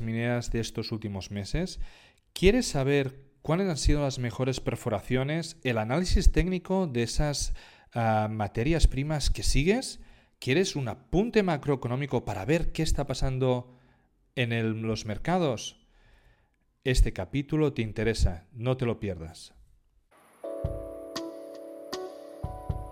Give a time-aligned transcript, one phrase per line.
[0.00, 1.80] mineras de estos últimos meses?
[2.32, 5.56] ¿Quieres saber cuáles han sido las mejores perforaciones?
[5.64, 7.54] ¿El análisis técnico de esas
[7.92, 10.00] ah, materias primas que sigues?
[10.38, 13.76] ¿Quieres un apunte macroeconómico para ver qué está pasando
[14.36, 15.84] en los mercados?
[16.84, 19.52] Este capítulo te interesa, no te lo pierdas.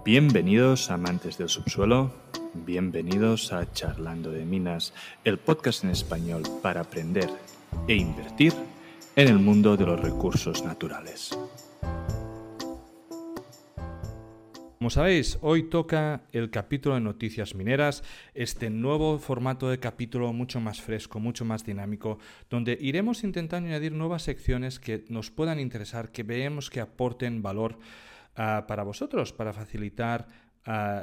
[0.05, 7.29] Bienvenidos amantes del subsuelo Bienvenidos a Charlando de Minas, el podcast en español para aprender
[7.87, 8.55] e invertir
[9.17, 11.39] en el mundo de los recursos naturales.
[14.79, 18.03] Como sabéis, hoy toca el capítulo de noticias mineras,
[18.33, 22.19] este nuevo formato de capítulo mucho más fresco, mucho más dinámico,
[22.49, 27.79] donde iremos intentando añadir nuevas secciones que nos puedan interesar, que veamos que aporten valor
[28.37, 30.48] ah, para vosotros, para facilitar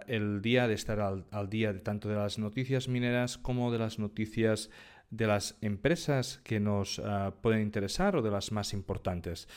[0.08, 3.98] el día de estar al, día de tanto de las noticias mineras como de las
[4.00, 4.70] noticias
[5.10, 9.48] de las empresas que nos ah, pueden interesar o de las más importantes.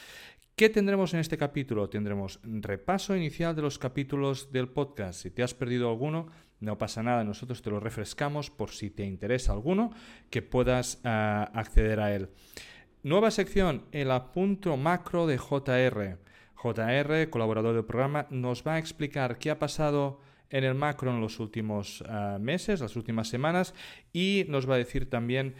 [0.56, 1.88] ¿Qué tendremos en este capítulo?
[1.88, 5.22] Tendremos repaso inicial de los capítulos del podcast.
[5.22, 6.28] Si te has perdido alguno,
[6.60, 9.92] no pasa nada, nosotros te lo refrescamos por si te interesa alguno,
[10.30, 12.30] que puedas ah, acceder a él.
[13.02, 16.18] Nueva sección, el apunto macro de JR.
[16.62, 20.20] JR, colaborador del programa, nos va a explicar qué ha pasado
[20.50, 23.74] en el macro en los últimos ah, meses, las últimas semanas,
[24.12, 25.54] y nos va a decir también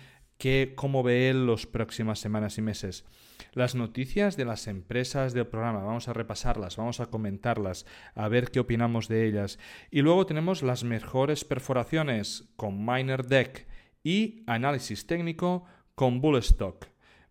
[0.76, 3.04] cómo ve él las próximas semanas y meses.
[3.52, 8.50] Las noticias de las empresas del programa, vamos a repasarlas, vamos a comentarlas, a ver
[8.50, 9.58] qué opinamos de ellas.
[9.90, 13.66] Y luego tenemos las mejores perforaciones con Miner Deck
[14.04, 16.86] y análisis técnico con Bullstock.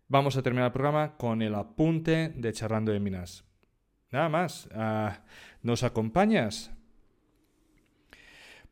[0.08, 3.47] Vamos a terminar el programa con el apunte de Charlando de Minas.
[4.10, 4.68] Nada más.
[4.74, 5.20] Ah,
[5.62, 6.70] ¿Nos acompañas?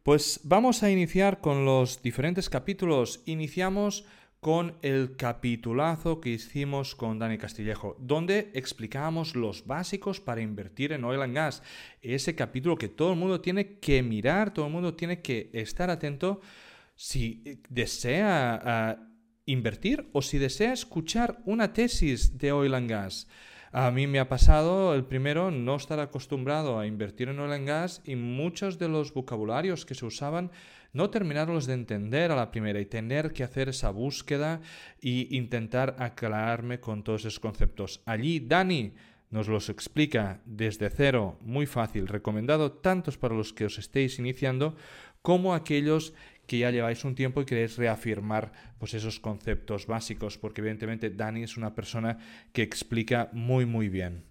[0.02, 3.22] Pues vamos a iniciar con los diferentes capítulos.
[3.26, 4.06] Iniciamos
[4.40, 11.04] con el capitulazo que hicimos con Dani Castillejo, donde explicábamos los básicos para invertir en
[11.04, 11.62] oil and gas.
[12.00, 15.91] Ese capítulo que todo el mundo tiene que mirar, todo el mundo tiene que estar
[15.91, 16.41] atento
[16.94, 18.96] si desea ah,
[19.46, 23.28] invertir o si desea escuchar una tesis de oil and gas.
[23.72, 27.66] A mí me ha pasado, el primero, no estar acostumbrado a invertir en oil and
[27.66, 30.50] gas y muchos de los vocabularios que se usaban
[30.93, 34.60] no terminarlos de entender a la primera y tener que hacer esa búsqueda
[35.03, 38.00] e intentar aclararme con todos esos conceptos.
[38.06, 38.94] Allí Dani
[39.31, 44.76] nos los explica desde cero, muy fácil, recomendado tantos para los que os estéis iniciando
[45.21, 46.15] como aquellos
[46.46, 51.42] que ya lleváis un tiempo y queréis reafirmar pues, esos conceptos básicos, porque evidentemente Dani
[51.42, 52.18] es una persona
[52.52, 54.24] que explica muy muy bien.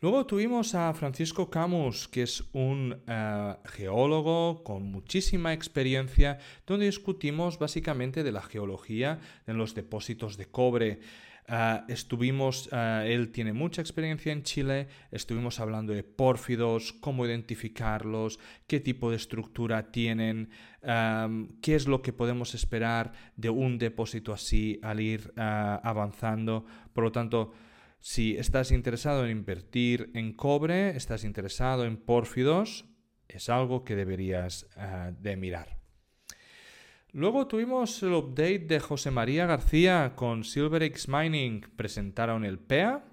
[0.00, 7.58] Luego tuvimos a Francisco Camus, que es un eh, geólogo con muchísima experiencia, donde discutimos
[7.58, 11.00] básicamente de la geología en los depósitos de cobre.
[11.46, 18.38] Ah, estuvimos, ah, él tiene mucha experiencia en Chile, estuvimos hablando de pórfidos, cómo identificarlos,
[18.66, 20.48] qué tipo de estructura tienen,
[21.60, 26.64] qué es lo que podemos esperar de un depósito así al ir ah, avanzando.
[26.94, 27.52] Por lo tanto,
[28.00, 32.86] si estás interesado en invertir en cobre, estás interesado en pórfidos,
[33.28, 34.66] es algo que deberías
[35.20, 35.83] de mirar.
[37.14, 41.60] Luego tuvimos el update de José María García con SilverX Mining.
[41.76, 43.04] Presentaron el PEA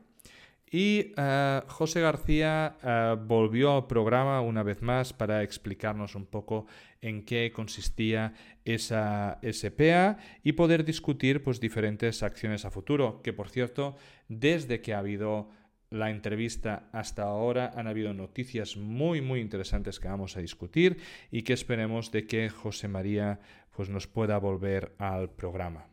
[0.72, 6.66] y eh, José García eh, volvió al programa una vez más para explicarnos un poco
[7.00, 8.34] en qué consistía
[8.66, 13.22] esa, ese PEA y poder discutir pues, diferentes acciones a futuro.
[13.22, 13.98] Que por cierto,
[14.28, 15.52] desde que ha habido
[15.92, 20.98] la entrevista hasta ahora han habido noticias muy muy interesantes que vamos a discutir
[21.30, 23.40] y que esperemos de que José María
[23.76, 25.86] pues nos pueda volver al programa.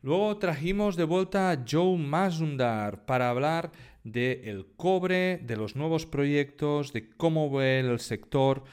[0.00, 3.70] Luego trajimos de vuelta a Joe Mazundar para hablar
[4.02, 8.64] del cobre, de los nuevos proyectos, de cómo ve el sector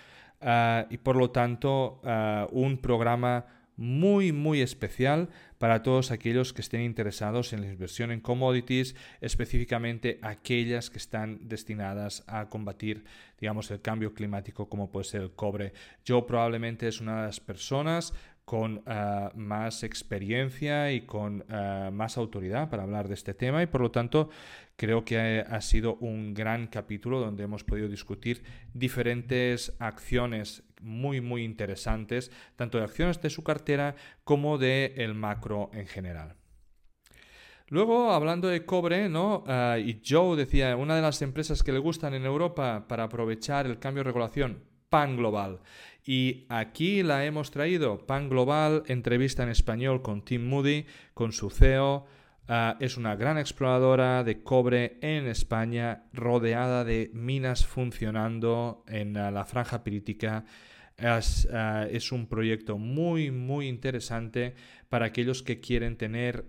[0.42, 3.46] ah, y por lo tanto ah, un programa
[3.80, 10.20] muy muy especial para todos aquellos que estén interesados en la inversión en commodities, específicamente
[10.22, 13.06] aquellas que están destinadas a combatir,
[13.40, 15.72] digamos, el cambio climático como puede ser el cobre.
[16.04, 22.18] Yo probablemente es una de las personas con eh, más experiencia y con eh, más
[22.18, 24.30] autoridad para hablar de este tema y por lo tanto
[24.80, 28.44] creo que ha sido un gran capítulo donde hemos podido discutir
[28.74, 35.70] diferentes acciones muy muy interesantes tanto de acciones de su cartera como de el macro
[35.74, 36.38] en general.
[37.68, 39.44] Luego, hablando de cobre, ¿no?
[39.48, 43.66] Eh, y Joe decía, una de las empresas que le gustan en Europa para aprovechar
[43.66, 45.60] el cambio de regulación, Pan Global.
[46.06, 51.50] Y aquí la hemos traído, Pan Global, entrevista en español con Tim Moody, con su
[51.50, 52.08] CEO.
[52.52, 59.30] Ah, es una gran exploradora de cobre en España, rodeada de minas funcionando en ah,
[59.30, 60.46] la franja pirítica.
[60.98, 61.20] Ah,
[61.92, 64.56] es, un proyecto muy, muy interesante
[64.90, 66.48] para aquellos que quieren tener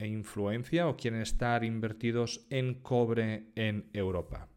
[0.00, 4.48] influencia o quieren estar invertidos en cobre en Europa.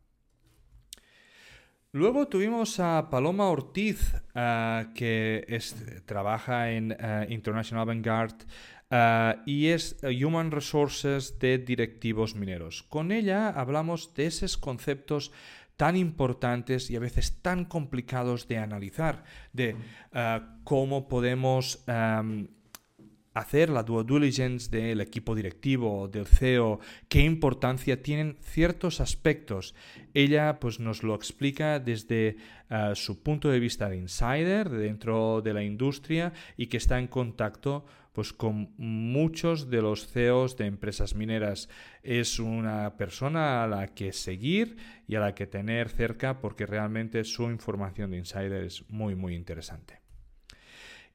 [1.92, 5.60] Luego tuvimos a Paloma Ortiz, que
[6.06, 6.98] trabaja en
[7.30, 8.36] International Vanguard
[8.92, 12.84] ah, y es Human Resources de directivos mineros.
[12.84, 15.32] Con ella hablamos de esos conceptos
[15.78, 19.76] tan importantes y a veces tan complicados de analizar, de
[20.64, 21.84] cómo podemos
[23.36, 26.80] hacer la due diligence del equipo directivo, del CEO,
[27.10, 29.76] qué importancia tienen ciertos aspectos.
[30.14, 32.38] Ella pues nos lo explica desde
[32.70, 37.08] eh, su punto de vista de insider, dentro de la industria y que está en
[37.08, 37.86] contacto
[38.16, 41.70] pues con muchos de los CEOs de empresas mineras.
[42.02, 44.78] Es una persona a la que seguir
[45.08, 49.36] y a la que tener cerca porque realmente su información de insider es muy muy
[49.36, 50.00] interesante.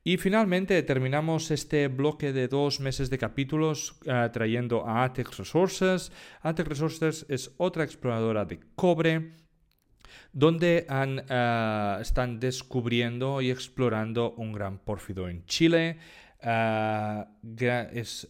[0.04, 6.12] Y finalmente terminamos este bloque de dos meses de capítulos eh, trayendo a Atex Resources.
[6.42, 9.40] Atex Resources es otra exploradora de cobre
[10.32, 15.98] donde eh, están descubriendo y explorando un gran pórfido en Chile.
[16.42, 17.28] Ah,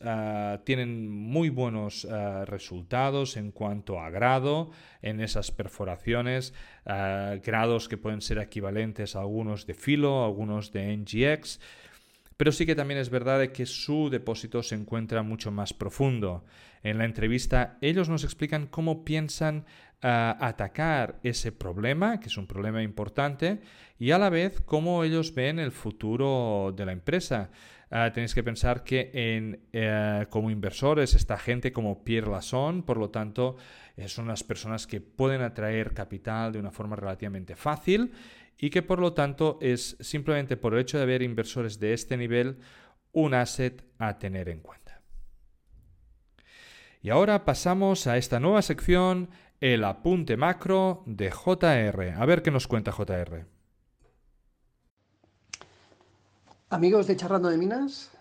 [0.05, 4.71] ah, tienen muy buenos ah, resultados en cuanto a grado
[5.01, 6.53] en esas perforaciones,
[6.85, 11.61] grados que pueden ser equivalentes a algunos de filo, algunos de NGX,
[12.37, 16.45] pero sí que también es verdad que su depósito se encuentra mucho más profundo.
[16.83, 19.67] En la entrevista ellos nos explican cómo piensan
[20.03, 23.61] atacar ese problema, que es un problema importante,
[23.99, 27.51] y a la vez cómo ellos ven el futuro de la empresa.
[27.92, 33.10] Ah, tenéis que pensar que eh, como inversores esta gente como Pierre Lasson, por lo
[33.10, 33.56] tanto,
[33.96, 38.12] eh, son las personas que pueden atraer capital de una forma relativamente fácil
[38.56, 42.16] y que por lo tanto es simplemente por el hecho de haber inversores de este
[42.16, 42.58] nivel
[43.10, 45.02] un asset a tener en cuenta.
[47.02, 52.14] Y ahora pasamos a esta nueva sección, el apunte macro de JR.
[52.16, 53.46] A ver qué nos cuenta JR.
[56.72, 58.12] Amigos de Charrando de Minas,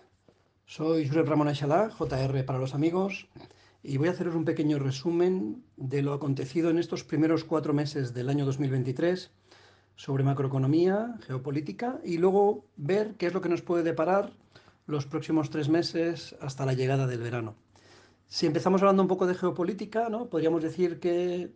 [0.66, 3.28] soy Josep Ramón Ayala, JR para los amigos,
[3.84, 8.12] y voy a haceros un pequeño resumen de lo acontecido en estos primeros cuatro meses
[8.12, 9.30] del año 2023
[9.94, 14.32] sobre macroeconomía, geopolítica, y luego ver qué es lo que nos puede deparar
[14.88, 17.54] los próximos tres meses hasta la llegada del verano.
[18.26, 20.26] Si empezamos hablando un poco de geopolítica, ¿no?
[20.28, 21.52] podríamos decir que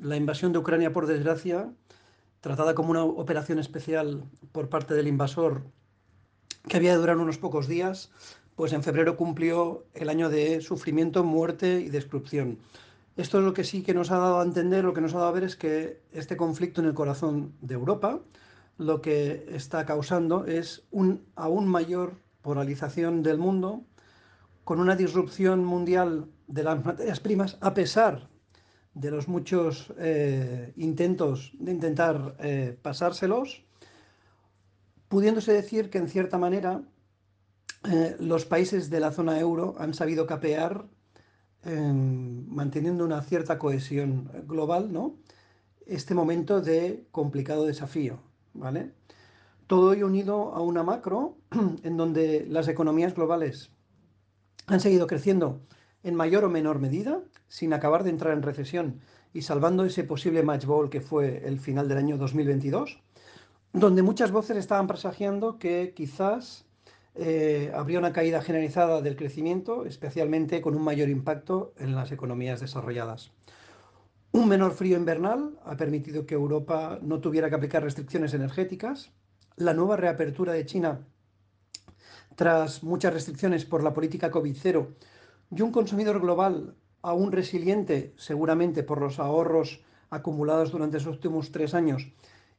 [0.00, 1.70] la invasión de Ucrania, por desgracia,
[2.40, 5.64] tratada como una operación especial por parte del invasor
[6.66, 8.10] que había de durar unos pocos días,
[8.56, 12.58] pues en febrero cumplió el año de sufrimiento, muerte y destrucción.
[13.16, 15.18] Esto es lo que sí que nos ha dado a entender, lo que nos ha
[15.18, 18.20] dado a ver es que este conflicto en el corazón de Europa
[18.78, 23.82] lo que está causando es una aún mayor polarización del mundo,
[24.64, 28.28] con una disrupción mundial de las materias primas, a pesar
[28.94, 33.64] de los muchos eh, intentos de intentar eh, pasárselos,
[35.08, 36.82] pudiéndose decir que en cierta manera
[37.90, 40.86] eh, los países de la zona euro han sabido capear
[41.64, 45.16] em, manteniendo una cierta cohesión global, ¿no?
[45.86, 48.20] Este momento de complicado desafío,
[48.52, 48.92] ¿vale?
[49.66, 51.36] Todo ello unido a una macro
[51.82, 53.70] en donde las economías globales
[54.66, 55.60] han seguido creciendo
[56.02, 59.00] en mayor o menor medida, sin acabar de entrar en recesión
[59.32, 63.00] y salvando ese posible match ball que fue el final del año 2022
[63.72, 66.64] donde muchas voces estaban presagiando que quizás
[67.14, 72.60] eh, habría una caída generalizada del crecimiento, especialmente con un mayor impacto en las economías
[72.60, 73.32] desarrolladas.
[74.30, 79.10] Un menor frío invernal ha permitido que Europa no tuviera que aplicar restricciones energéticas.
[79.56, 81.00] La nueva reapertura de China,
[82.36, 84.86] tras muchas restricciones por la política COVID-0
[85.50, 91.74] y un consumidor global aún resiliente, seguramente por los ahorros acumulados durante esos últimos tres
[91.74, 92.12] años,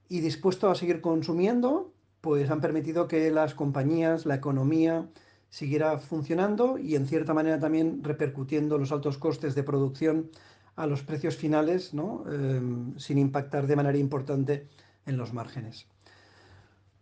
[0.10, 5.08] y dispuesto a seguir consumiendo, pues han permitido que las compañías, la economía
[5.50, 10.30] siguiera funcionando y en cierta manera también repercutiendo los altos costes de producción
[10.76, 12.24] a los precios finales, ¿no?
[12.32, 14.68] Em, sin impactar de manera importante
[15.06, 15.88] en los márgenes.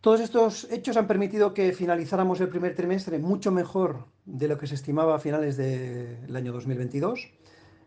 [0.01, 4.67] Todos estos hechos han permitido que finalizáramos el primer trimestre mucho mejor de lo que
[4.67, 7.29] se estimaba a finales del año 2022.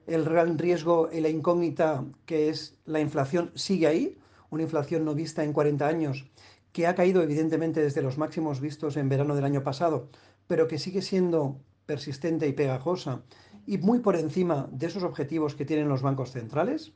[0.06, 4.19] El gran riesgo y la incógnita que es la inflación sigue ahí,
[4.50, 6.26] una inflación no vista en 40 años
[6.72, 10.08] que ha caído evidentemente desde los máximos vistos en verano del año pasado,
[10.46, 13.22] pero que sigue siendo persistente y pegajosa
[13.66, 16.92] y muy por encima de esos objetivos que tienen los bancos centrales,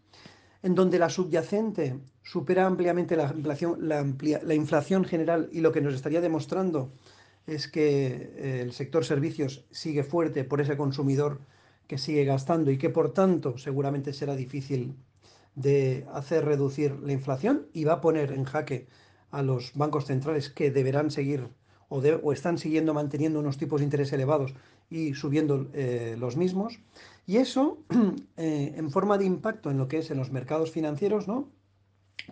[0.63, 4.07] en donde la subyacente supera ampliamente la inflación, la,
[4.43, 6.93] la inflación general y lo que nos estaría demostrando
[7.47, 11.41] es que eh, el sector servicios sigue fuerte por ese consumidor
[11.87, 14.95] que sigue gastando y que por tanto seguramente será difícil
[15.55, 18.87] de hacer reducir la inflación y va a poner en jaque
[19.31, 21.49] a los bancos centrales que deberán seguir
[21.89, 24.55] o, o están siguiendo manteniendo unos tipos de interés elevados
[24.91, 26.79] y subiendo eh, los mismos.
[27.27, 27.79] Y eso,
[28.37, 31.49] eh, en forma de impacto en lo que es en los mercados financieros, ¿no?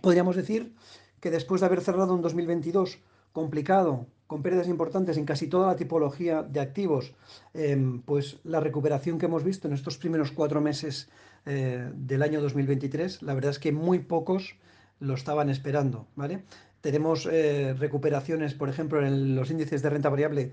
[0.01, 0.73] Podríamos decir
[1.19, 2.99] que después de haber cerrado un 2022
[3.31, 7.13] complicado, con pérdidas importantes en casi toda la tipología de activos,
[7.53, 11.09] em, pues la recuperación que hemos visto en estos primeros cuatro meses
[11.45, 14.55] eh, del año 2023, la verdad es que muy pocos
[14.99, 16.43] lo estaban esperando, ¿vale?
[16.81, 20.51] Tenemos eh, recuperaciones, por ejemplo, en los índices de renta variable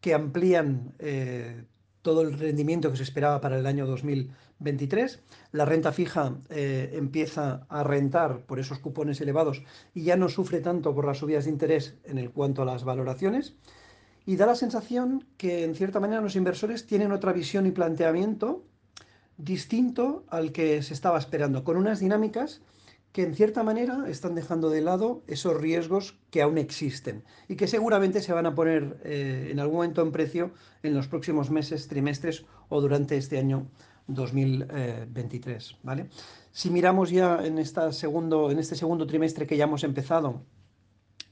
[0.00, 1.64] que amplían eh,
[2.02, 5.20] todo el rendimiento que se esperaba para el año 2023.
[5.52, 10.60] La renta fija eh, empieza a rentar por esos cupones elevados y ya no sufre
[10.60, 13.56] tanto por las subidas de interés en el cuanto a las valoraciones.
[14.24, 18.64] Y da la sensación que en cierta manera los inversores tienen otra visión y planteamiento
[19.38, 22.62] distinto al que se estaba esperando, con unas dinámicas
[23.12, 27.66] que en cierta manera están dejando de lado esos riesgos que aún existen y que
[27.66, 30.50] seguramente se van a poner eh, en algún momento en precio
[30.82, 33.68] en los próximos meses, trimestres o durante este año
[34.08, 35.78] 2023.
[35.82, 36.10] ¿vale?
[36.52, 40.42] Si miramos ya en, esta segundo, en este segundo trimestre que ya hemos empezado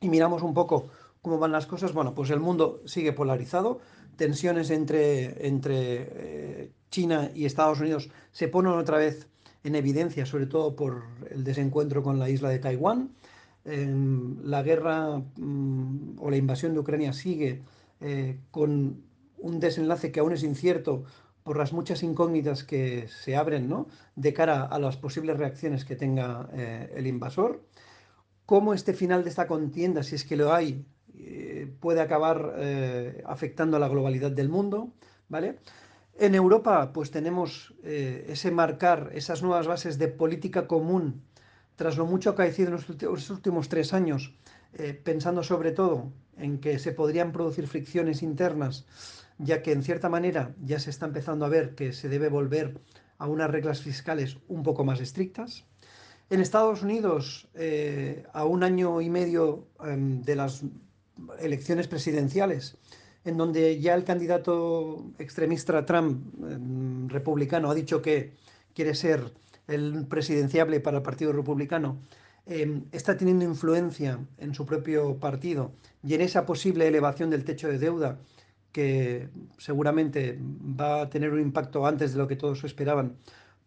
[0.00, 0.88] y miramos un poco
[1.20, 3.80] cómo van las cosas, bueno, pues el mundo sigue polarizado,
[4.16, 9.28] tensiones entre, entre eh, China y Estados Unidos se ponen otra vez
[9.64, 13.10] en evidencia, sobre todo por el desencuentro con la isla de Taiwán.
[13.64, 17.62] la guerra mm, o la invasión de Ucrania sigue
[18.00, 19.02] eh, con
[19.38, 21.04] un desenlace que aún es incierto
[21.42, 23.86] por las muchas incógnitas que se abren ¿no?
[24.16, 27.62] de cara a las posibles reacciones que tenga eh, el invasor.
[28.46, 30.84] Cómo este final de esta contienda, si es que lo hay,
[31.18, 32.54] eh, puede acabar
[33.24, 34.92] afectando a la globalidad del mundo.
[35.28, 35.58] ¿vale?
[36.16, 41.22] En Europa, pues tenemos eh, ese marcar, esas nuevas bases de política común,
[41.76, 44.32] tras lo mucho acaecido en los últimos tres años,
[44.74, 48.86] eh, pensando sobre todo en que se podrían producir fricciones internas,
[49.38, 52.78] ya que en cierta manera ya se está empezando a ver que se debe volver
[53.18, 55.64] a unas reglas fiscales un poco más estrictas.
[56.30, 60.62] En Estados Unidos, eh, a un año y medio em, de las
[61.40, 62.76] elecciones presidenciales,
[63.24, 68.32] en donde ya el candidato extremista Trump, em, republicano, ha dicho que
[68.74, 69.32] quiere ser
[69.66, 71.98] el presidenciable para el Partido Republicano,
[72.46, 77.68] em, está teniendo influencia en su propio partido y en esa posible elevación del techo
[77.68, 78.18] de deuda
[78.72, 83.16] que seguramente va a tener un impacto antes de lo que todos esperaban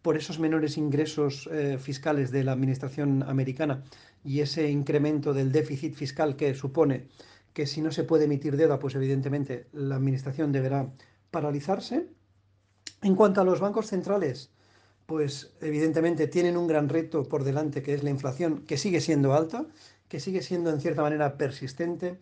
[0.01, 3.84] por esos menores ingresos eh, fiscales de la administración americana
[4.24, 7.08] y ese incremento del déficit fiscal que supone
[7.58, 10.94] que si no se puede emitir deuda, pues evidentemente la administración deberá
[11.32, 12.08] paralizarse.
[13.02, 14.52] En cuanto a los bancos centrales,
[15.08, 19.34] pues evidentemente tienen un gran reto por delante, que es la inflación, que sigue siendo
[19.34, 19.66] alta,
[20.08, 22.20] que sigue siendo en cierta manera persistente.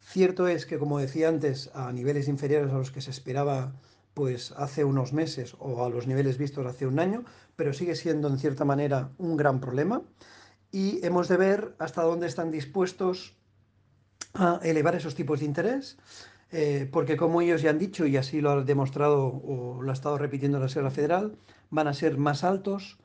[0.00, 3.76] Cierto es que, como decía antes, a niveles inferiores a los que se esperaba
[4.14, 7.22] pues hace unos meses o a los niveles vistos hace un año,
[7.54, 10.02] pero sigue siendo en cierta manera un gran problema
[10.72, 13.36] y hemos de ver hasta dónde están dispuestos
[14.34, 15.96] a elevar esos tipos de interés,
[16.50, 19.94] eh, porque como ellos ya han dicho, y así lo ha demostrado o lo ha
[19.94, 21.36] estado repitiendo la Reserva Federal,
[21.70, 22.98] van a ser más altos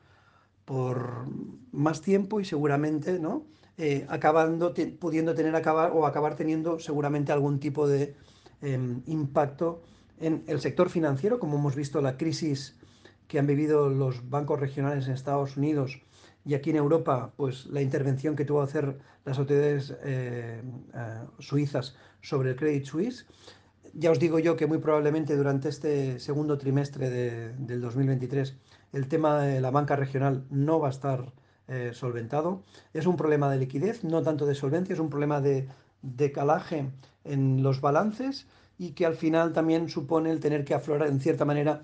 [0.64, 1.26] por
[1.72, 3.44] más tiempo y seguramente, ¿no?
[3.78, 8.14] Eh, acabando, pudiendo tener acabar o acabar teniendo seguramente algún tipo de
[8.60, 9.82] em, impacto
[10.20, 12.76] en el sector financiero, como hemos visto la crisis
[13.28, 16.00] que han vivido los bancos regionales en Estados Unidos
[16.48, 20.62] y aquí en Europa, pues la intervención que tuvo que hacer las autoridades eh,
[20.94, 23.26] eh, suizas sobre el Credit Suisse.
[23.92, 28.56] Ya os digo yo que muy probablemente durante este segundo trimestre del 2023
[28.94, 31.34] el tema de la banca regional no va a estar
[31.66, 32.62] eh, solventado.
[32.94, 35.68] Es un problema de liquidez, no tanto de solvencia, es un problema de,
[36.00, 36.88] de calaje
[37.24, 38.46] en los balances
[38.78, 41.82] y que al final también supone el tener que aflorar en cierta manera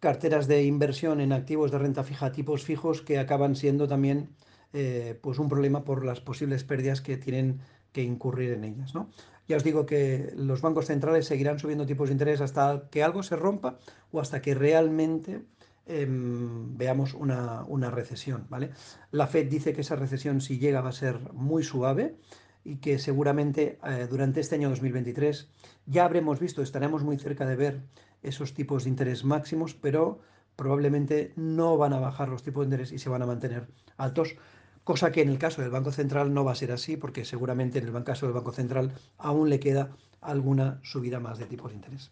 [0.00, 4.30] carteras de inversión en activos de renta fija tipos fijos que acaban siendo también
[4.72, 7.60] eh, pues un problema por las posibles pérdidas que tienen
[7.92, 8.94] que incurrir en ellas.
[8.94, 9.10] ¿no?
[9.48, 13.22] Ya os digo que los bancos centrales seguirán subiendo tipos de interés hasta que algo
[13.22, 13.78] se rompa
[14.12, 15.42] o hasta que realmente
[15.86, 18.46] em, veamos una, recesión.
[18.48, 18.70] ¿vale?
[19.10, 22.16] La Fed dice que esa recesión si llega va a ser muy suave.
[22.62, 25.48] y que seguramente eh, durante este año 2023
[25.86, 27.80] ya habremos visto, estaremos muy cerca de ver
[28.22, 30.20] esos tipos de interés máximos, pero
[30.56, 34.36] probablemente no van a bajar los tipos de interés y se van a mantener altos,
[34.84, 37.78] cosa que en el caso del Banco Central no va a ser así, porque seguramente
[37.78, 41.76] en el caso del Banco Central aún le queda alguna subida más de tipos de
[41.76, 42.10] interés.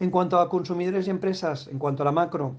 [0.00, 2.56] En cuanto a consumidores y empresas, en cuanto a la macro,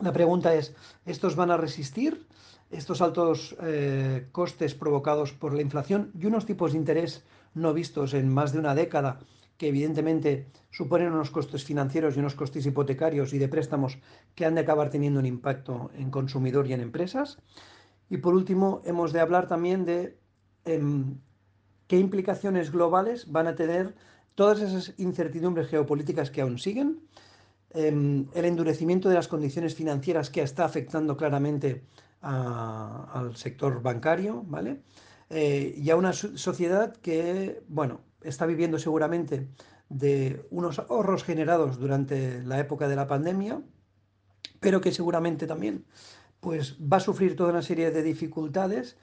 [0.00, 0.74] la pregunta es,
[1.04, 2.26] ¿estos van a resistir
[2.70, 7.24] estos altos eh, costes provocados por la inflación y unos tipos de interés
[7.54, 9.20] no vistos en más de una década
[9.58, 13.98] que evidentemente suponen unos costes financieros y unos costes hipotecarios y de préstamos
[14.34, 17.38] que han de acabar teniendo un impacto en consumidor y en empresas.
[18.08, 20.16] Y por último, hemos de hablar también de
[20.64, 21.18] em,
[21.88, 23.96] qué implicaciones globales van a tener
[24.36, 27.00] todas esas incertidumbres geopolíticas que aún siguen,
[27.70, 31.82] em, el endurecimiento de las condiciones financieras que está afectando claramente
[32.20, 34.82] al sector bancario, ¿vale?
[35.30, 39.48] Eh, y a una sociedad que, bueno, está viviendo seguramente
[39.88, 43.62] de unos ahorros generados durante la época de la pandemia,
[44.60, 45.84] pero que seguramente también
[46.40, 48.96] pues, va a sufrir toda una serie de dificultades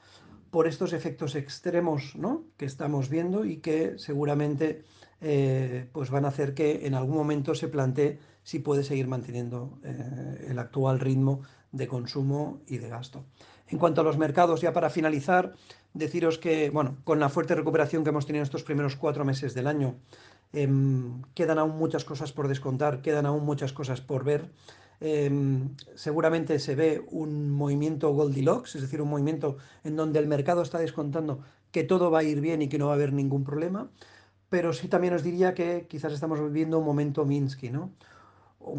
[0.52, 2.46] por estos efectos extremos ¿no?
[2.58, 4.84] que estamos viendo y que seguramente
[5.22, 9.80] eh, pues van a hacer que en algún momento se plantee si puede seguir manteniendo
[9.84, 11.42] eh, el actual ritmo
[11.76, 13.26] de consumo y de gasto.
[13.68, 15.54] En cuanto a los mercados, ya para finalizar,
[15.94, 19.68] deciros que, bueno, con la fuerte recuperación que hemos tenido estos primeros cuatro meses del
[19.68, 19.96] año,
[20.54, 24.52] em, quedan aún muchas cosas por descontar, quedan aún muchas cosas por ver.
[25.02, 30.62] Em, seguramente se ve un movimiento Goldilocks, es decir, un movimiento en donde el mercado
[30.62, 31.42] está descontando
[31.72, 33.90] que todo va a ir bien y que no va a haber ningún problema,
[34.50, 37.92] pero sí también os diría que quizás estamos viviendo un momento Minsky, ¿no?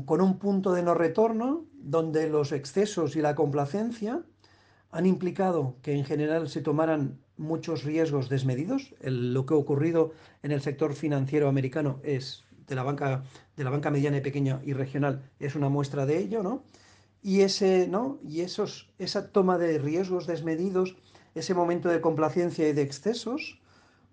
[0.05, 4.23] Con un punto de no retorno donde los excesos y la complacencia
[4.91, 8.95] han implicado que en general se tomaran muchos riesgos desmedidos.
[9.03, 10.13] lo que ha ocurrido
[10.43, 13.23] en el sector financiero americano es de la banca
[13.57, 16.65] de la banca mediana y pequeña y regional es una muestra de ello, ¿no?
[17.23, 18.19] Y ese, ¿no?
[18.27, 20.97] Y esos esa toma de riesgos desmedidos,
[21.35, 23.61] ese momento de complacencia y de excesos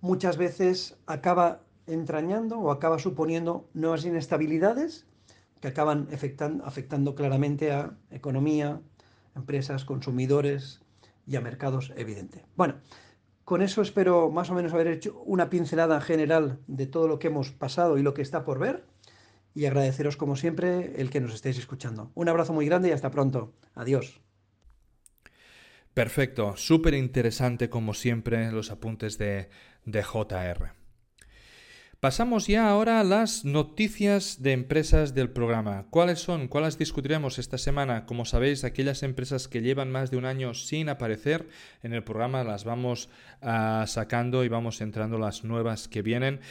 [0.01, 5.07] muchas veces acaba entrañando o acaba suponiendo nuevas inestabilidades
[5.63, 8.82] que acaban afectando, afectando claramente a economía,
[9.34, 10.82] empresas, consumidores
[11.26, 12.43] y a mercados, evidente.
[12.58, 12.82] Bueno,
[13.45, 17.28] con eso espero más o menos haber hecho una pincelada general de todo lo que
[17.28, 18.84] hemos pasado y lo que está por ver
[19.56, 22.12] y agradeceros como siempre el que nos estéis escuchando.
[22.13, 23.54] Un abrazo muy grande y hasta pronto.
[23.73, 24.19] Adiós.
[25.93, 29.49] Perfecto, súper interesante como siempre los apuntes de,
[29.86, 30.82] de JR.
[32.03, 35.85] Pasamos ya ahora a las noticias de empresas del programa.
[35.89, 36.49] ¿Cuáles son?
[36.49, 38.05] ¿Cuáles discutiremos esta semana?
[38.05, 41.47] Como sabéis, aquellas empresas que llevan más de un año sin aparecer
[41.81, 43.07] en el programa las vamos
[43.41, 46.41] ah, sacando y vamos entrando las nuevas que vienen.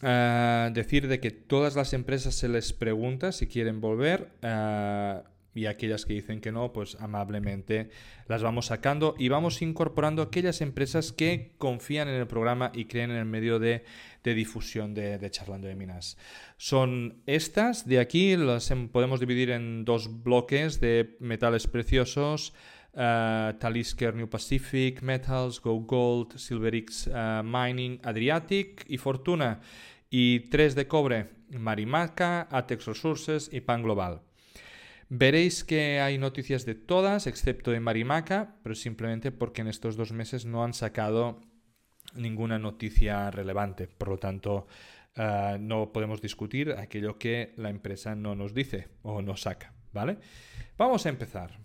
[0.00, 4.30] Ah, decir de que todas las empresas se les pregunta si quieren volver.
[4.42, 5.24] Ah,
[5.54, 7.90] y aquellas que dicen que no, pues amablemente
[8.26, 13.10] las vamos sacando y vamos incorporando aquellas empresas que confían en el programa y creen
[13.12, 13.84] en el medio de,
[14.24, 16.18] difusión de, Charlando de Minas.
[16.56, 22.52] Son estas, de aquí las em, podemos dividir en dos bloques de metales preciosos.
[22.96, 29.60] Uh, Talisker New Pacific, Metals, Go Gold, Silverix uh, Mining, Adriatic y Fortuna.
[30.10, 34.20] Y tres de cobre, Marimaca, Atex Resources y Pan Global.
[35.16, 40.10] Veréis que hay noticias de todas, excepto de Marimaca, pero simplemente porque en estos dos
[40.10, 41.40] meses no han sacado
[42.16, 43.86] ninguna noticia relevante.
[43.86, 44.66] Por lo tanto,
[45.14, 49.72] eh, no podemos discutir aquello que la empresa no nos dice o nos saca.
[49.92, 50.18] ¿Vale?
[50.76, 51.60] Vamos a empezar.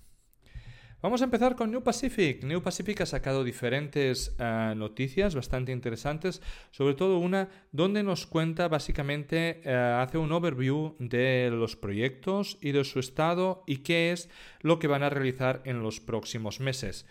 [1.02, 2.44] Vamos a empezar con New Pacific.
[2.44, 8.68] New Pacific ha sacado diferentes eh, noticias bastante interesantes, sobre todo una donde nos cuenta
[8.68, 14.30] básicamente, eh, hace un overview de los proyectos y de su estado y qué es
[14.60, 17.06] lo que van a realizar en los próximos meses.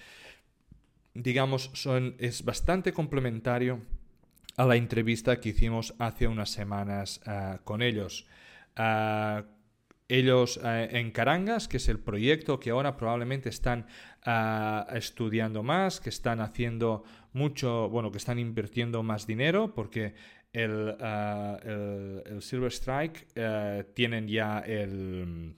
[1.15, 1.71] Digamos,
[2.19, 3.81] es bastante complementario
[4.59, 8.27] a la entrevista que hicimos hace unas semanas eh, con ellos
[10.09, 13.87] ellos eh, en Carangas, que es el proyecto que ahora probablemente están
[14.25, 20.15] ah, estudiando más, que están haciendo mucho, bueno, que están invirtiendo más dinero, porque
[20.53, 21.59] el, ah,
[22.41, 25.57] Silver Strike eh, tienen ya el,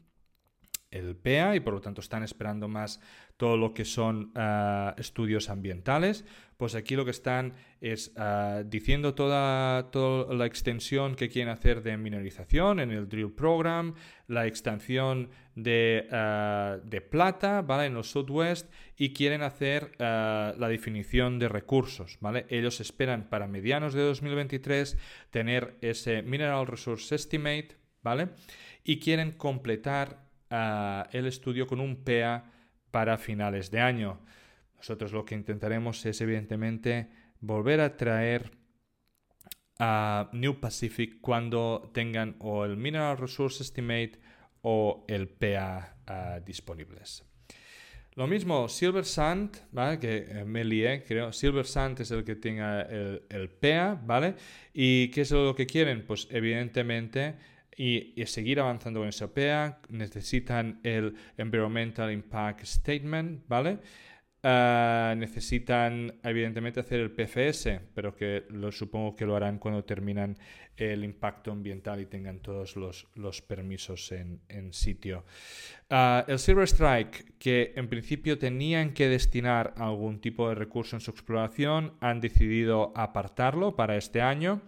[0.90, 3.00] el PEA y por lo tanto están esperando más
[3.40, 6.26] todo lo que son ah, estudios ambientales,
[6.58, 11.82] pues aquí lo que están es ah, diciendo toda, toda, la extensión que quieren hacer
[11.82, 13.94] de mineralización en el drill program,
[14.28, 17.86] la extensión de, ah, de plata, ¿vale?
[17.86, 22.44] En el Southwest y quieren hacer la definición de recursos, ¿vale?
[22.50, 24.98] Ellos esperan para medianos de 2023
[25.30, 28.28] tener ese Mineral Resource Estimate, ¿vale?
[28.84, 32.59] Y quieren completar el estudio con un PEA
[32.90, 34.20] para finales de año.
[34.76, 38.50] Nosotros lo que intentaremos es evidentemente volver a traer
[39.78, 44.20] a New Pacific cuando tengan o el Mineral Resource Estimate
[44.62, 47.24] o el PEA ah, disponibles.
[48.14, 49.98] Lo mismo, Silver Sand, ¿vale?
[49.98, 51.32] Que eh, me lié, creo.
[51.32, 54.34] Silver Sand es el que tenga el, el PEA, ¿vale?
[54.74, 56.04] ¿Y qué es lo que quieren?
[56.04, 57.36] Pues evidentemente
[57.80, 63.78] y, seguir avanzando en SOPEA, necesitan el Environmental Impact Statement, ¿vale?
[64.42, 70.36] Ah, necesitan evidentemente hacer el PFS, pero que lo, supongo que lo harán cuando terminan
[70.76, 75.24] el impacto ambiental y tengan todos los, los permisos en, en sitio.
[75.88, 81.00] Ah, el Silver Strike, que en principio tenían que destinar algún tipo de recurso en
[81.00, 84.60] su exploración, han decidido apartarlo para este año.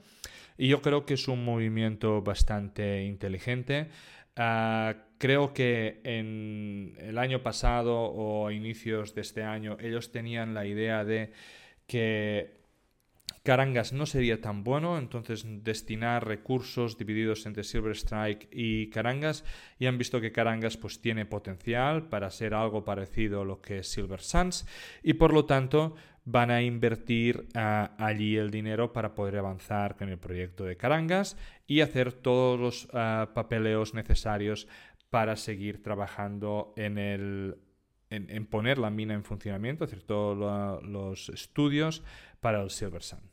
[0.59, 3.89] Y yo creo que es un movimiento bastante inteligente.
[4.37, 10.67] Ah, creo que en el año pasado o inicios de este año ellos tenían la
[10.67, 11.33] idea de
[11.87, 12.63] que
[13.43, 19.45] Carangas no sería tan bueno, entonces destinar recursos divididos entre Silver Strike y Carangas
[19.81, 23.79] y han visto que Carangas pues tiene potencial para ser algo parecido a lo que
[23.79, 24.65] es Silver Sands
[25.03, 30.09] y por lo tanto van a invertir ah, allí el dinero para poder avanzar con
[30.09, 34.69] el proyecto de Carangas y hacer todos los ah, papeleos necesarios
[35.11, 37.59] para seguir trabajando en, el,
[38.09, 42.03] en, poner la mina en funcionamiento, hacer todos los estudios
[42.41, 43.32] para el Silver Sun.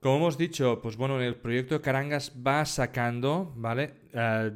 [0.00, 3.94] Como hemos dicho, pues bueno, el proyecto Carangas va sacando, ¿vale?
[4.12, 4.52] Eh,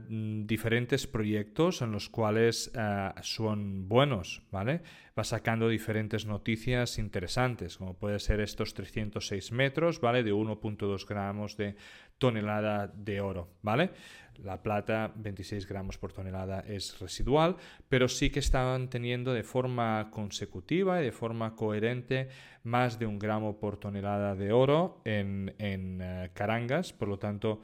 [0.46, 4.83] diferentes proyectos en los cuales eh, son buenos, ¿vale?
[5.18, 10.22] Va sacando diferentes noticias interesantes, como puede ser estos 306 metros, ¿vale?
[10.22, 11.74] De 1.2 gramos de
[12.18, 13.90] tonelada de oro, ¿vale?
[14.38, 17.57] La plata, 26 gramos por tonelada, es residual,
[17.88, 22.29] pero sí que estaban teniendo de forma consecutiva y de forma coherente
[22.64, 27.61] más de un gramo por tonelada de oro en, eh, Carangas, por lo tanto,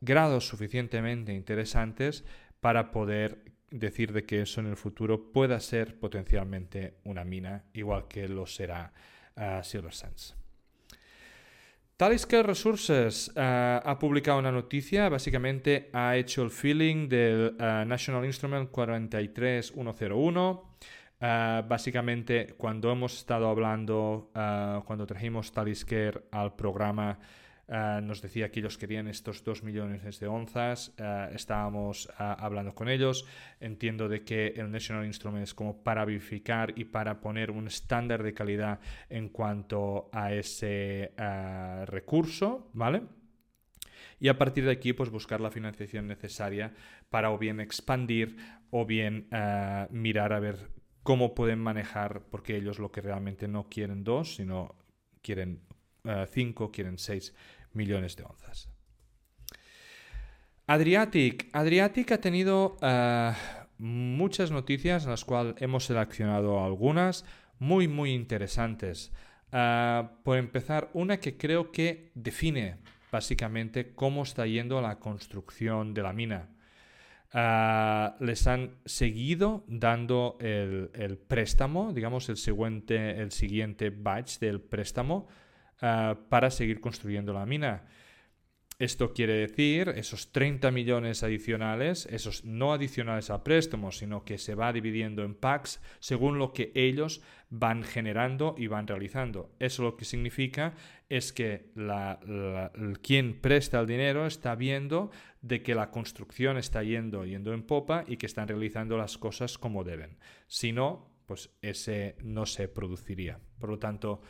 [0.00, 2.24] grados suficientemente interesantes
[2.60, 8.06] para poder decir de que eso en el futuro pueda ser potencialmente una mina, igual
[8.08, 8.92] que lo será
[9.36, 10.41] uh, Silver Sands.
[12.02, 18.24] Talisker Resources uh, ha publicado una noticia, básicamente ha hecho el feeling del uh, National
[18.24, 20.50] Instrument 43101.
[20.50, 21.24] Uh,
[21.68, 24.32] básicamente, cuando hemos estado hablando,
[24.84, 27.20] cuando trajimos Talisker al programa,
[27.74, 30.92] eh, nos decía que ellos querían estos 2 millones de onzas.
[30.98, 33.24] Eh, estábamos eh, hablando con ellos.
[33.60, 38.22] Entiendo de que el National Instrument es como para verificar y para poner un estándar
[38.22, 41.12] de calidad en cuanto a ese
[41.86, 43.04] recurso, ¿vale?
[44.20, 46.74] Y a partir de aquí, pues buscar la financiación necesaria
[47.08, 48.36] para o bien expandir
[48.70, 49.28] o bien
[49.90, 50.68] mirar a ver
[51.02, 54.74] cómo pueden manejar, porque ellos lo que realmente no quieren dos, sino
[55.22, 55.60] quieren
[56.04, 57.34] 5, quieren 6
[57.74, 58.68] millones de onzas.
[60.66, 61.48] Adriatic.
[61.52, 63.32] Adriatic ha tenido eh,
[63.78, 67.24] muchas noticias, en las cuales hemos seleccionado algunas
[67.58, 69.12] muy, muy interesantes.
[69.52, 72.76] Eh, por empezar, una que creo que define
[73.10, 76.48] básicamente cómo está yendo la construcción de la mina.
[77.34, 84.60] Eh, les han seguido dando el, el, préstamo, digamos el siguiente, el siguiente batch del
[84.60, 85.28] préstamo,
[85.84, 87.82] Ah, para seguir construyendo la mina.
[88.78, 94.54] Esto quiere decir esos 30 millones adicionales, esos no adicionales al préstamo, sino que se
[94.54, 99.50] va dividiendo en packs según lo que ellos van generando y van realizando.
[99.58, 100.74] Eso lo que significa
[101.08, 101.72] es que
[103.02, 108.04] quien presta el dinero está viendo de que la construcción está yendo, yendo en popa
[108.06, 110.16] y que están realizando las cosas como deben.
[110.46, 113.40] Si no, pues ese no se produciría.
[113.58, 114.22] Por lo tanto,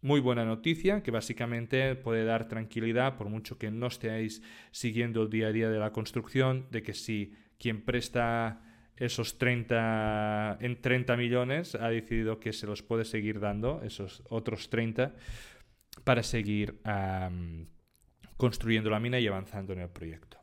[0.00, 5.30] muy buena noticia que básicamente puede dar tranquilidad por mucho que no estéis siguiendo el
[5.30, 8.62] día a día de la construcción, de que si quien presta
[8.96, 14.70] esos 30 en 30 millones ha decidido que se los puede seguir dando, esos otros
[14.70, 15.14] 30,
[16.04, 16.80] para seguir
[18.36, 20.38] construyendo la mina y avanzando en el proyecto.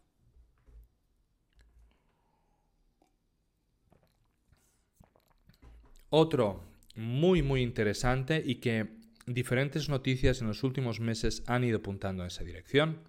[6.09, 6.63] Otro
[6.95, 12.27] muy muy interesante y que diferentes noticias en los últimos meses han ido apuntando en
[12.27, 12.99] esa dirección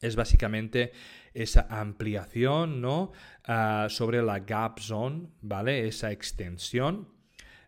[0.00, 0.92] es básicamente
[1.34, 3.12] esa ampliación ¿no?
[3.44, 5.86] Ah, sobre la gap zone, ¿vale?
[5.86, 7.08] Esa extensión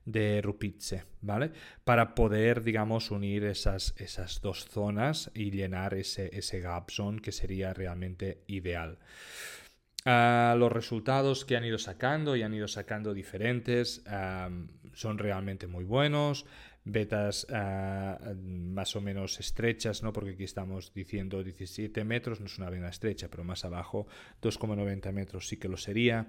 [0.05, 1.53] de Rupice, ¿vale?
[1.85, 7.31] Para poder, digamos, unir esas, esas dos zonas y llenar ese, ese gap zone que
[7.31, 8.99] sería realmente ideal.
[10.05, 14.03] Ah, los resultados que han ido sacando y han ido sacando diferentes
[14.95, 16.45] son realmente muy buenos
[16.85, 20.13] betas ah, más o menos estrechas, ¿no?
[20.13, 24.07] porque aquí estamos diciendo 17 metros, no es una vena estrecha, pero más abajo
[24.43, 26.29] 2,90 metros sí que lo sería.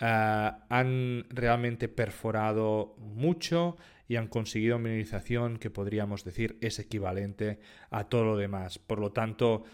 [0.00, 3.76] Ah, han realmente perforado mucho
[4.08, 8.78] y han conseguido mineralización que podríamos decir es equivalente a todo lo demás.
[8.78, 9.64] Por lo tanto,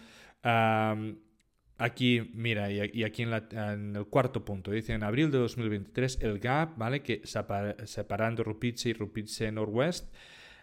[1.81, 6.77] Aquí, mira, y aquí en, el cuarto punto, dice en abril de 2023 el gap,
[6.77, 7.01] ¿vale?
[7.01, 10.13] Que separando Rupice y Rupice Norwest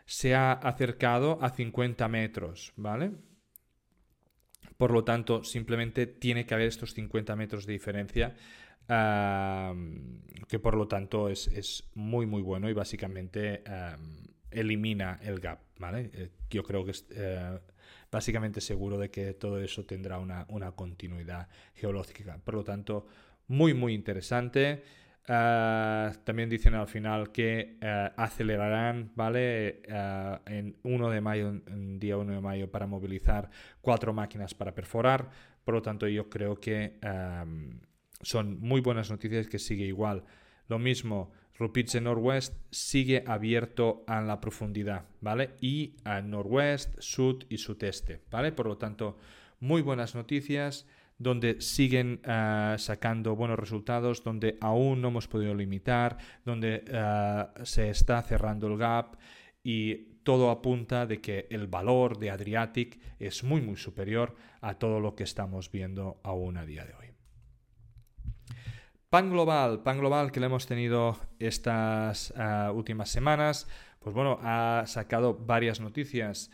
[0.06, 3.10] se ha acercado a 50 metros, ¿vale?
[4.76, 8.36] Por lo tanto, simplemente tiene que haber estos 50 metros de diferencia,
[8.86, 13.64] que por lo tanto es, muy, muy bueno y básicamente
[14.52, 16.12] elimina el gap, ¿vale?
[16.14, 16.92] Eh, yo creo que...
[16.92, 17.58] Es, eh,
[18.10, 22.38] básicamente seguro de que todo eso tendrá una, continuidad geológica.
[22.44, 23.06] Por lo tanto,
[23.48, 24.82] muy, muy interesante.
[25.30, 29.82] Ah, también dicen al final que ah, acelerarán, ¿vale?
[29.90, 34.74] Ah, en 1 de mayo, en día 1 de mayo, para movilizar cuatro máquinas para
[34.74, 35.30] perforar.
[35.64, 36.98] Por lo tanto, yo creo que
[38.22, 40.24] son muy buenas noticias que sigue igual.
[40.66, 45.50] Lo mismo, Rupice Norwest sigue abierto a la profundidad, ¿vale?
[45.60, 48.52] Y a Norwest, Sud y Sudeste, ¿vale?
[48.52, 49.18] Por lo tanto,
[49.60, 50.86] muy buenas noticias
[51.18, 57.90] donde siguen ah, sacando buenos resultados, donde aún no hemos podido limitar, donde ah, se
[57.90, 59.16] está cerrando el gap
[59.64, 65.00] y todo apunta de que el valor de Adriatic es muy muy superior a todo
[65.00, 67.07] lo que estamos viendo aún a día de hoy.
[69.10, 73.66] Pan Global, Pan Global que le hemos tenido estas ah, últimas semanas,
[74.00, 76.50] pues bueno, ha sacado varias noticias.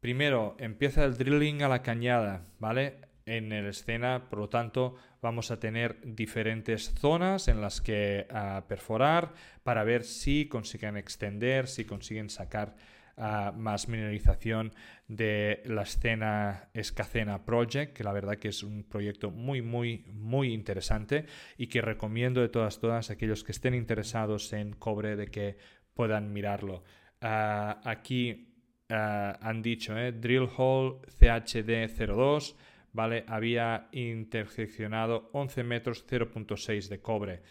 [0.00, 3.02] Primero, empieza el drilling a la cañada, ¿vale?
[3.26, 8.64] En el escena, por lo tanto, vamos a tener diferentes zonas en las que ah,
[8.66, 12.74] perforar para ver si consiguen extender, si consiguen sacar
[13.18, 14.72] más mineralización
[15.08, 20.52] de la escena Escacena Project, que la verdad que es un proyecto muy, muy, muy
[20.52, 21.26] interesante
[21.56, 25.56] y que recomiendo de todas, todas aquellos que estén interesados en cobre de que
[25.94, 26.84] puedan mirarlo.
[27.20, 28.54] Ah, aquí
[28.88, 32.54] ah, han dicho, eh, Drill Hole CHD02,
[32.92, 33.24] ¿vale?
[33.26, 37.42] Había interseccionado 11 metros 0.6 de cobre.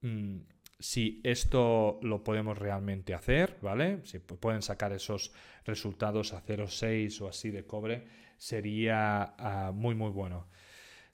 [0.00, 0.38] Mm,
[0.78, 4.00] si esto lo podemos realmente hacer, ¿vale?
[4.04, 5.32] Si pueden sacar esos
[5.64, 10.46] resultados a 0,6 o así de cobre, sería ah, muy, muy bueno.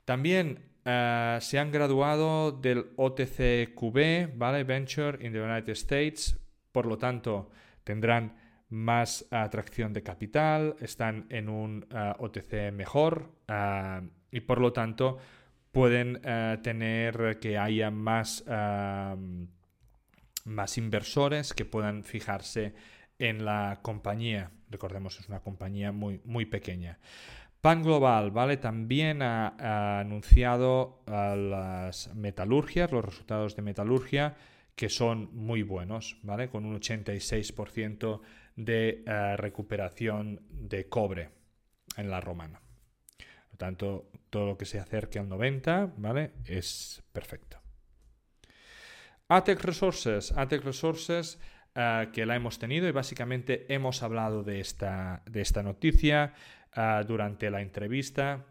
[0.05, 4.65] También ah, se han graduado del OTCQB, ¿vale?
[4.65, 6.39] Venture in the United States,
[6.71, 7.51] por lo tanto,
[7.85, 8.37] tendrán
[8.69, 13.31] más atracción de capital, están en un ah, OTC mejor
[14.31, 15.19] y por lo tanto
[15.75, 18.45] pueden eh, tener que haya más,
[20.45, 22.75] más inversores que puedan fijarse
[23.19, 24.51] en la compañía.
[24.71, 26.99] Recordemos, es una compañía muy, muy pequeña.
[27.61, 28.59] Pan Global, ¿vale?
[28.59, 34.37] También ha, anunciado las metalurgias, los resultados de metalurgia,
[34.77, 36.51] que son muy buenos, ¿vale?
[36.51, 38.21] Con un 86%
[38.57, 41.31] de eh, recuperación de cobre
[41.97, 42.61] en la romana.
[43.49, 46.33] Por tanto, todo lo que se acerque al 90, ¿vale?
[46.45, 47.61] Es perfecto.
[49.29, 51.39] ATEC Resources, ATEC Resources
[51.73, 56.35] eh, que la hemos tenido y básicamente hemos hablado de esta, de esta noticia
[56.75, 58.45] eh, durante la entrevista.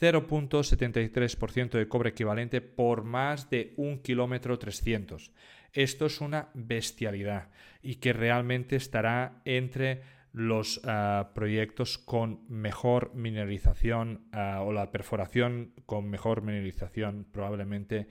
[0.00, 5.30] 0.73% de cobre equivalente por más de un kilómetro 300.
[5.72, 10.02] Esto es una bestialidad y que realmente estará entre
[10.38, 18.06] los ah, proyectos con mejor mineralización ah, o la perforación con mejor mineralización probablemente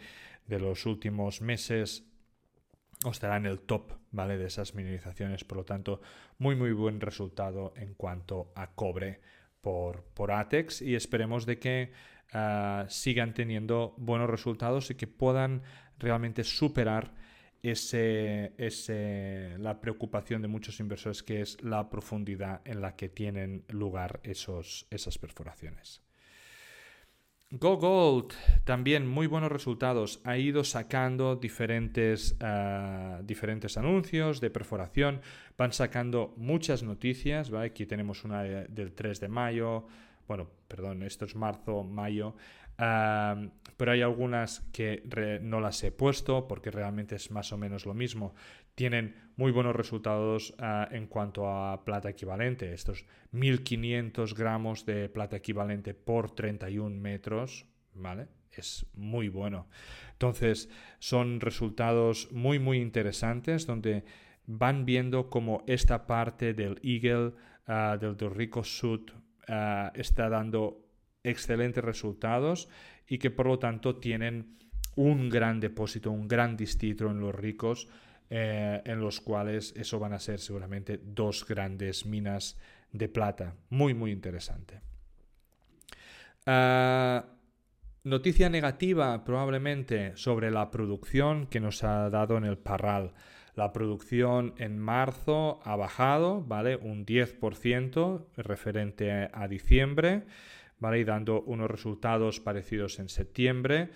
[0.45, 2.03] de los últimos meses
[3.05, 4.37] o estará en el top ¿vale?
[4.37, 5.45] de esas mineralizaciones.
[5.45, 6.01] Por lo tanto,
[6.37, 9.21] muy muy buen resultado en cuanto a cobre
[9.61, 11.93] por, por ATEX y esperemos de que
[12.33, 15.61] ah, sigan teniendo buenos resultados y que puedan
[15.97, 17.13] realmente superar
[17.69, 23.63] ese, ese, la preocupación de muchos inversores que es la profundidad en la que tienen
[23.69, 26.01] lugar esos, esas perforaciones.
[27.49, 28.33] Go Gold,
[28.65, 30.19] también muy buenos resultados.
[30.25, 35.21] Ha ido sacando diferentes, ah, diferentes anuncios de perforación.
[35.57, 37.53] Van sacando muchas noticias.
[37.53, 39.87] Aquí tenemos una del 3 de mayo.
[40.27, 42.35] Bueno, perdón, esto es marzo, mayo.
[42.77, 43.35] Ah,
[43.75, 45.03] pero hay algunas que
[45.41, 48.33] no las he puesto porque realmente es más o menos lo mismo
[48.77, 52.73] tienen muy buenos resultados ah, en cuanto a plata equivalente.
[52.73, 58.27] Estos 1500 gramos de plata equivalente por 31 metros, ¿vale?
[58.51, 59.67] Es muy bueno.
[60.11, 64.05] Entonces, son resultados muy, muy interesantes donde
[64.45, 67.33] van viendo cómo esta parte del Eagle,
[67.67, 69.09] uh, del Rico Sud,
[69.47, 70.86] ah, está dando
[71.29, 72.69] excelentes resultados
[73.07, 74.57] y que por lo tanto tienen
[74.95, 77.87] un gran depósito, un gran distrito en los ricos
[78.29, 82.57] eh, en los cuales eso van a ser seguramente dos grandes minas
[82.91, 83.55] de plata.
[83.69, 84.81] Muy, muy interesante.
[86.45, 87.25] Ah,
[88.03, 93.13] noticia negativa probablemente sobre la producción que nos ha dado en el Parral.
[93.55, 96.75] La producción en marzo ha bajado, ¿vale?
[96.75, 100.25] Un 10% referente a diciembre,
[100.79, 100.99] ¿vale?
[100.99, 103.89] Y dando unos resultados parecidos en septiembre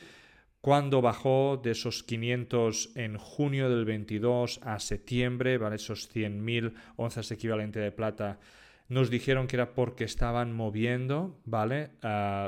[0.62, 5.78] cuando bajó de esos 500 en junio del 22 a septiembre, ¿vale?
[5.78, 8.40] esos 100.000 onzas equivalente de plata,
[8.88, 11.92] nos dijeron que era porque estaban moviendo ¿vale?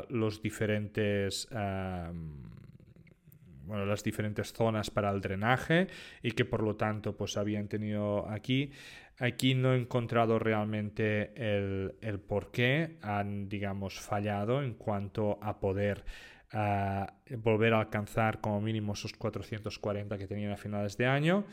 [0.10, 1.48] los diferentes...
[3.66, 5.88] bueno, las diferentes zonas para el drenaje
[6.22, 8.72] y que por lo tanto pues habían tenido aquí
[9.20, 15.60] aquí no he encontrado realmente el, el por qué han digamos fallado en cuanto a
[15.60, 16.04] poder
[17.40, 21.46] volver a alcanzar como mínimo esos 440 que tenían a finales de año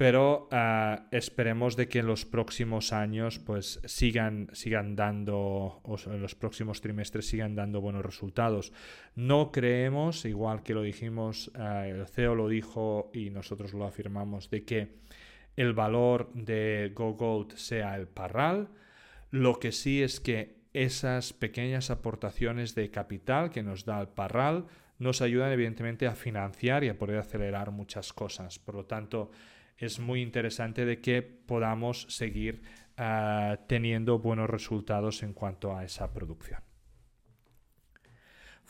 [0.00, 6.22] pero ah, esperemos de que en los próximos años pues sigan, sigan dando, o en
[6.22, 8.72] los próximos trimestres sigan dando buenos resultados.
[9.14, 14.48] No creemos, igual que lo dijimos, ah, el CEO lo dijo y nosotros lo afirmamos,
[14.48, 15.00] de que
[15.60, 18.68] el valor de GoGold sea el parral.
[19.30, 24.66] Lo que sí es que esas pequeñas aportaciones de capital que nos da el Parral
[24.98, 28.58] nos ayudan evidentemente a financiar y a poder acelerar muchas cosas.
[28.58, 29.32] Por lo tanto,
[29.76, 32.62] es muy interesante de que podamos seguir
[32.96, 36.69] ah, teniendo buenos resultados en cuanto a esa producción.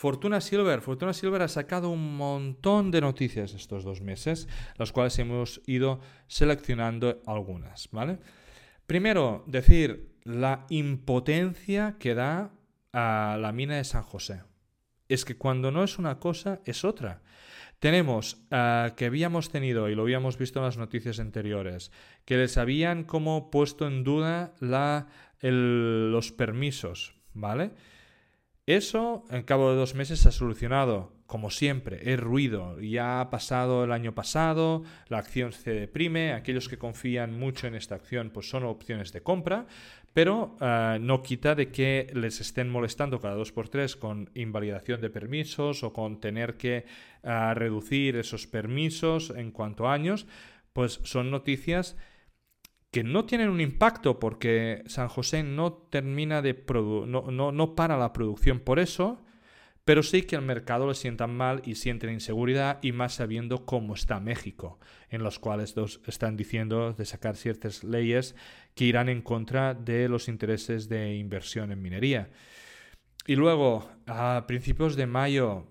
[0.01, 0.81] Fortuna Silver.
[0.81, 6.01] Fortuna Silver ha sacado un montón de noticias estos dos meses, las cuales hemos ido
[6.27, 8.19] seleccionando algunas, ¿vale?
[8.87, 12.51] Primero, decir, la impotencia que da
[12.95, 14.41] a la mina de San José.
[15.11, 17.21] Es que cuando no es una cosa, es otra.
[17.79, 21.93] Tenemos uh, que habíamos tenido, y lo habíamos visto en las noticias anteriores,
[22.25, 24.55] que les habían como puesto en duda
[25.43, 27.73] los permisos, ¿vale?
[28.77, 31.13] Eso, en cabo de dos meses, se ha solucionado.
[31.27, 32.81] Como siempre, es ruido.
[32.81, 36.35] Ya ha pasado el año pasado, la acción se deprime.
[36.35, 39.67] Aquellos que confían mucho en esta acción, pues son opciones de compra
[40.13, 45.01] pero eh, no quita de que les estén molestando cada dos por tres con invalidación
[45.01, 46.85] de permisos o con tener que
[47.23, 50.27] eh, reducir esos permisos en cuanto a años,
[50.73, 51.97] pues son noticias
[52.91, 56.65] que no tienen un impacto porque San José no termina de
[57.07, 59.25] no, no, no para la producción por eso,
[59.85, 63.95] pero sí que el mercado le sientan mal y sienten inseguridad y más sabiendo cómo
[63.95, 68.35] está México, en los cuales dos están diciendo de sacar ciertas leyes
[68.75, 72.31] que irán en contra de los intereses de inversión en minería.
[73.27, 75.67] Y luego, a principios de mayo,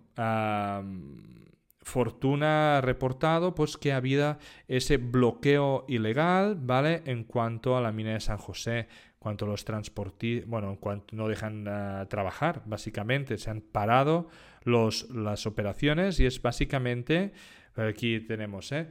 [1.89, 7.01] Fortuna ha reportado pues, que ha habido ese bloqueo ilegal ¿vale?
[7.05, 8.87] en cuanto a la mina de San José
[9.19, 14.29] cuanto los transportistas, bueno, en cuanto no dejan uh, trabajar, básicamente, se han parado
[14.63, 17.33] las operaciones y es básicamente,
[17.75, 18.87] aquí tenemos, ¿eh?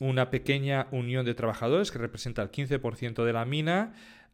[0.00, 3.92] Una pequeña unión de trabajadores que representa el 15% de la mina,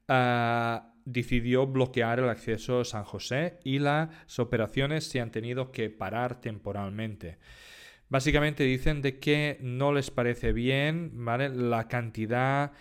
[0.09, 5.89] uh, decidió bloquear el acceso a San José y las operaciones se han tenido que
[5.89, 7.39] parar temporalmente.
[8.09, 12.73] Básicamente dicen de que no les parece bien la cantidad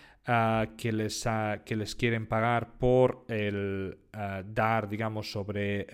[0.75, 1.25] que, les,
[1.65, 3.97] que les quieren pagar por el
[4.45, 5.87] dar, digamos, sobre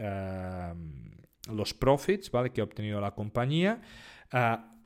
[1.52, 2.52] los profits ¿vale?
[2.52, 3.82] que ha obtenido la compañía.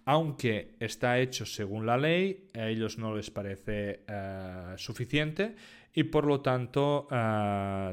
[0.06, 4.04] aunque está hecho según la ley, a ellos no les parece
[4.78, 5.56] suficiente
[5.96, 7.08] y por lo tanto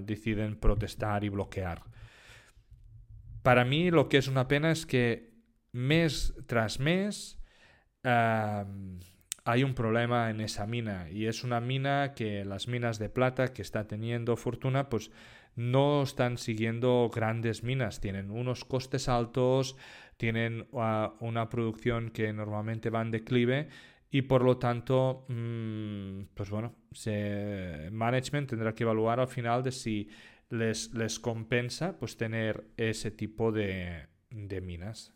[0.02, 1.84] deciden protestar y bloquear.
[3.42, 5.32] Para mí lo que es una pena es que
[5.72, 7.40] mes tras mes
[8.02, 13.52] hay un problema en esa mina y es una mina que las minas de plata
[13.52, 15.10] que está teniendo Fortuna pues
[15.54, 19.76] no están siguiendo grandes minas, tienen unos costes altos,
[20.16, 23.68] tienen uh, una producción que normalmente va en declive
[24.14, 29.72] y por lo tanto, mm, pues bueno, se, management tendrá que evaluar al final de
[29.72, 30.10] si
[30.50, 35.14] les, les compensa pues tener ese tipo de, de minas.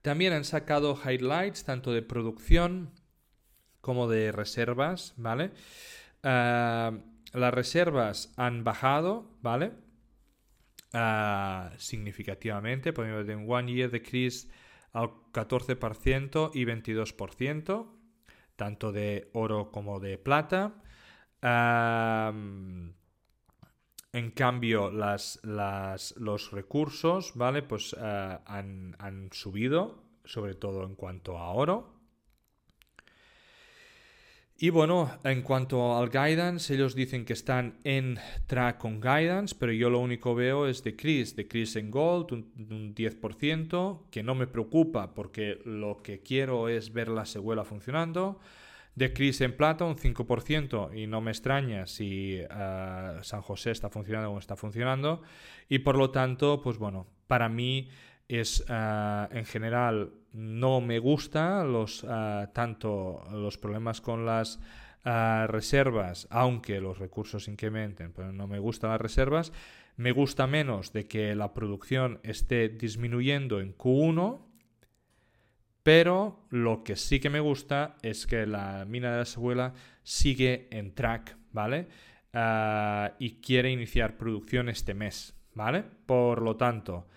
[0.00, 2.90] También han sacado highlights tanto de producción
[3.82, 5.50] como de reservas, ¿vale?
[6.24, 6.96] Uh,
[7.34, 9.72] las reservas han bajado, ¿vale?
[10.94, 14.48] Uh, significativamente, ponemos de un one year decrease
[14.92, 17.86] al 14% y 22%,
[18.56, 20.82] tanto de oro como de plata.
[24.12, 27.62] En cambio, las, las, los recursos, ¿vale?
[27.62, 31.97] Pues uh, han, han, subido, sobre todo en cuanto a oro.
[34.60, 39.70] Y bueno, en cuanto al guidance, ellos dicen que están en track con guidance, pero
[39.70, 44.48] yo lo único veo es decrease, decrease en gold, un, un 10%, que no me
[44.48, 48.40] preocupa porque lo que quiero es ver la secuela funcionando.
[48.96, 54.32] Decrease en plata un 5% y no me extraña si uh, San José está funcionando
[54.32, 55.22] o está funcionando.
[55.68, 57.90] Y por lo tanto, pues bueno, para mí
[58.26, 64.60] es uh, en general no me gusta uh, tanto los problemas con las
[65.04, 69.52] reservas, aunque los recursos incrementen, pero no me gustan las reservas.
[69.96, 74.48] Me gusta menos de que la producción esté disminuyendo en Q1
[75.88, 79.72] pero lo que sí que me gusta es que la mina de la Seguela
[80.02, 81.88] sigue en track, ¿vale?
[82.34, 85.82] Uh, y quiere iniciar producción este mes, ¿vale?
[86.04, 87.08] Por lo tanto,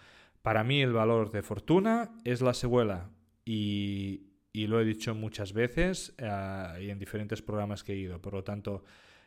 [0.42, 3.10] para mí el valor de fortuna es la Seguela
[3.46, 8.22] y, y lo he dicho muchas veces uh, y en diferentes programas que he ido.
[8.22, 8.84] Por lo tanto,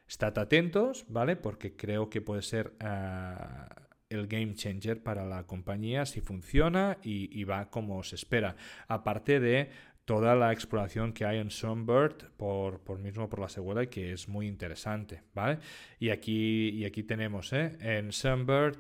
[0.06, 1.36] estad atentos, ¿vale?
[1.36, 7.44] Porque creo que puede ser uh, el game changer para la compañía si funciona y,
[7.44, 8.56] va como se espera.
[8.88, 9.70] Aparte de
[10.04, 14.28] toda la exploración que hay en Sunbird por, por mismo por la seguridad que es
[14.28, 15.58] muy interesante, ¿vale?
[15.98, 17.78] Y aquí, y aquí tenemos, ¿eh?
[17.80, 18.78] En Sunbird,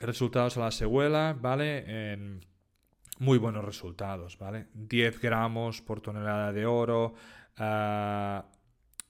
[0.00, 2.12] resultados a la seguela, ¿vale?
[2.12, 2.40] En
[3.18, 4.66] muy buenos resultados, ¿vale?
[4.74, 7.14] 10 gramos por tonelada de oro,
[7.58, 8.42] uh,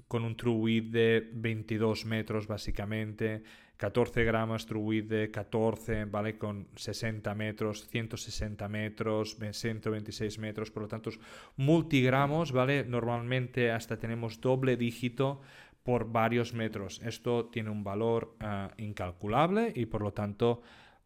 [0.09, 3.45] con un true width de 22 metros básicamente,
[3.77, 6.37] 14 gramos true de 14, ¿vale?
[6.37, 11.11] Con 60 metros, 160 metros, 126 metros, por lo tanto,
[11.57, 12.85] multigramos, ¿vale?
[12.85, 15.41] Normalmente hasta tenemos doble dígito
[15.83, 17.01] por varios metros.
[17.05, 20.63] Esto tiene un valor uh, incalculable y por lo tanto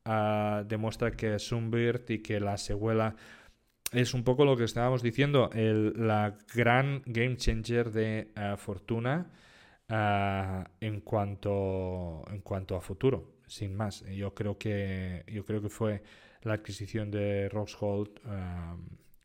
[0.06, 3.14] uh, demuestra que Sunbird y que la secuela
[3.92, 9.30] es un poco lo que estábamos diciendo, el, la gran game changer de uh, Fortuna
[9.86, 14.04] en, cuanto, en cuanto a futuro, sin más.
[14.06, 16.02] Yo creo que, yo creo que fue
[16.42, 18.18] la adquisición de Roxhold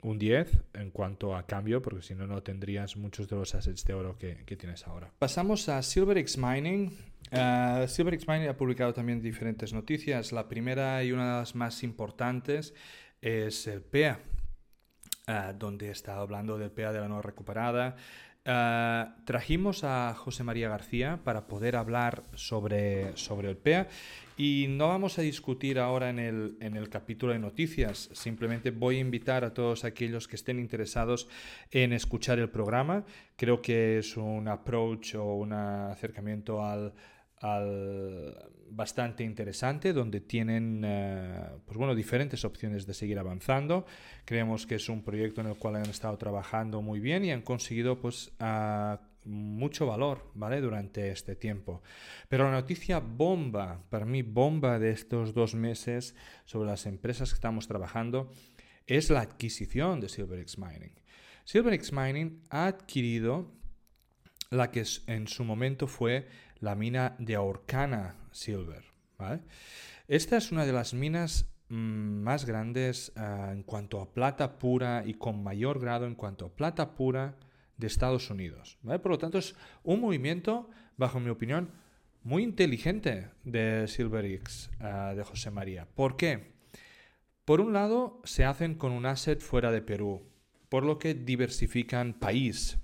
[0.02, 3.84] un 10 en cuanto a cambio, porque si no, no tendrías muchos de los assets
[3.86, 5.12] de oro que, que tienes ahora.
[5.20, 6.91] Pasamos a SilverX Mining.
[7.32, 10.32] Uh, SilverX Mining ha publicado también diferentes noticias.
[10.32, 12.74] La primera y una de las más importantes
[13.22, 14.20] es el PEA,
[15.28, 17.97] uh, donde está hablando del PEA de la nueva recuperada.
[18.46, 23.90] Uh, trajimos a José María García para poder hablar sobre, sobre el PEA
[24.38, 28.96] y no vamos a discutir ahora en el, en el capítulo de noticias, simplemente voy
[28.96, 31.28] a invitar a todos aquellos que estén interesados
[31.72, 33.04] en escuchar el programa.
[33.36, 36.94] Creo que es un approach o un acercamiento al,
[37.42, 43.86] al bastante interesante donde tienen uh, pues bueno, diferentes opciones de seguir avanzando.
[44.26, 47.42] Creemos que es un proyecto en el cual han estado trabajando muy bien y han
[47.42, 48.32] conseguido pues
[49.26, 50.62] mucho valor ¿vale?
[50.62, 51.82] durante este tiempo.
[52.28, 56.16] Pero la noticia bomba, para mí bomba de estos dos meses
[56.46, 58.32] sobre las empresas que estamos trabajando
[58.88, 60.94] es la adquisición de SilverX Mining.
[61.46, 63.52] SilverX Mining ha adquirido
[64.52, 66.28] la que en su momento fue
[66.62, 68.84] la mina de Orcana Silver.
[69.18, 69.41] ¿vale?
[70.07, 71.76] Esta es una de las minas mm,
[72.22, 76.55] más grandes uh, en cuanto a plata pura y con mayor grado en cuanto a
[76.55, 77.36] plata pura
[77.78, 78.78] de Estados Unidos.
[78.82, 78.99] ¿vale?
[78.99, 81.72] Por lo tanto, es un movimiento, bajo mi opinión,
[82.24, 85.88] muy inteligente de SilverX, uh, de José María.
[85.95, 86.53] ¿Por qué?
[87.45, 90.22] Por un lado, se hacen con un asset fuera de Perú,
[90.68, 92.78] por lo que diversifican país.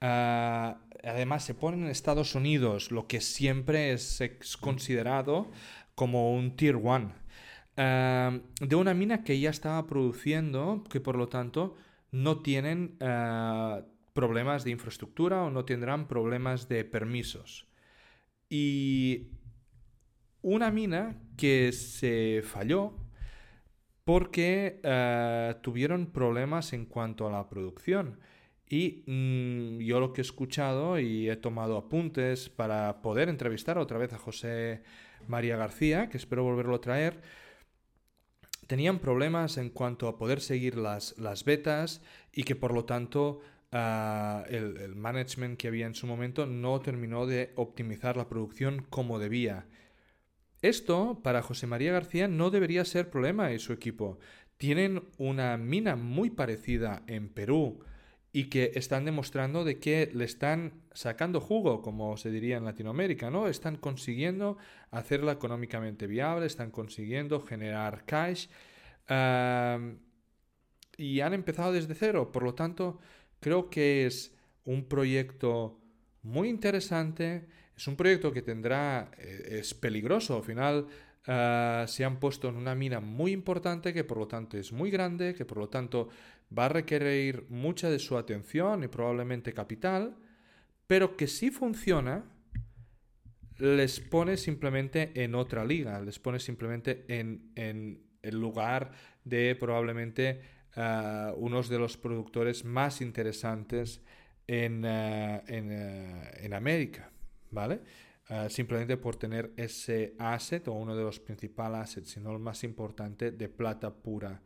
[0.00, 4.20] Uh, además se ponen en Estados Unidos, lo que siempre es
[4.60, 5.50] considerado
[5.94, 7.12] como un tier one.
[7.76, 11.76] Uh, de una mina que ya estaba produciendo, que por lo tanto
[12.10, 13.82] no tienen uh,
[14.12, 17.68] problemas de infraestructura o no tendrán problemas de permisos.
[18.50, 19.28] Y
[20.42, 22.94] una mina que se falló
[24.04, 28.18] porque eh, tuvieron problemas en cuanto a la producción.
[28.68, 33.98] Y mm, yo lo que he escuchado y he tomado apuntes para poder entrevistar otra
[33.98, 34.82] vez a José
[35.26, 37.20] María García, que espero volverlo a traer,
[38.66, 42.02] tenían problemas en cuanto a poder seguir las, las betas
[42.32, 43.40] y que por lo tanto
[43.72, 48.84] ah, el, el, management que había en su momento no terminó de optimizar la producción
[48.90, 49.66] como debía.
[50.60, 54.18] Esto para José María García no debería ser problema y su equipo.
[54.58, 57.80] Tienen una mina muy parecida en Perú
[58.32, 63.30] y que están demostrando de que le están sacando jugo, como se diría en Latinoamérica,
[63.30, 63.48] ¿no?
[63.48, 64.58] Están consiguiendo
[64.90, 68.48] hacerla económicamente viable, están consiguiendo generar cash
[70.98, 72.30] y han empezado desde cero.
[72.30, 72.98] Por lo tanto,
[73.40, 75.80] creo que es un proyecto
[76.22, 80.86] muy interesante, es un proyecto que tendrá, eh, es peligroso, al final
[81.26, 84.90] ah, se han puesto en una mina muy importante que por lo tanto es muy
[84.90, 86.08] grande, que por lo tanto
[86.56, 90.16] va a requerir mucha de su atención y probablemente capital,
[90.86, 92.24] pero que si funciona,
[93.58, 97.52] les pone simplemente en otra liga, les pone simplemente en,
[98.22, 98.90] el lugar
[99.24, 100.40] de probablemente
[100.76, 104.02] uh, unos de los productores más interesantes
[104.46, 107.10] en, uh, uh, en, América,
[107.50, 107.80] ¿vale?
[108.50, 112.62] simplemente por tener ese asset o uno de los principales assets, si no el más
[112.62, 114.42] importante, de plata pura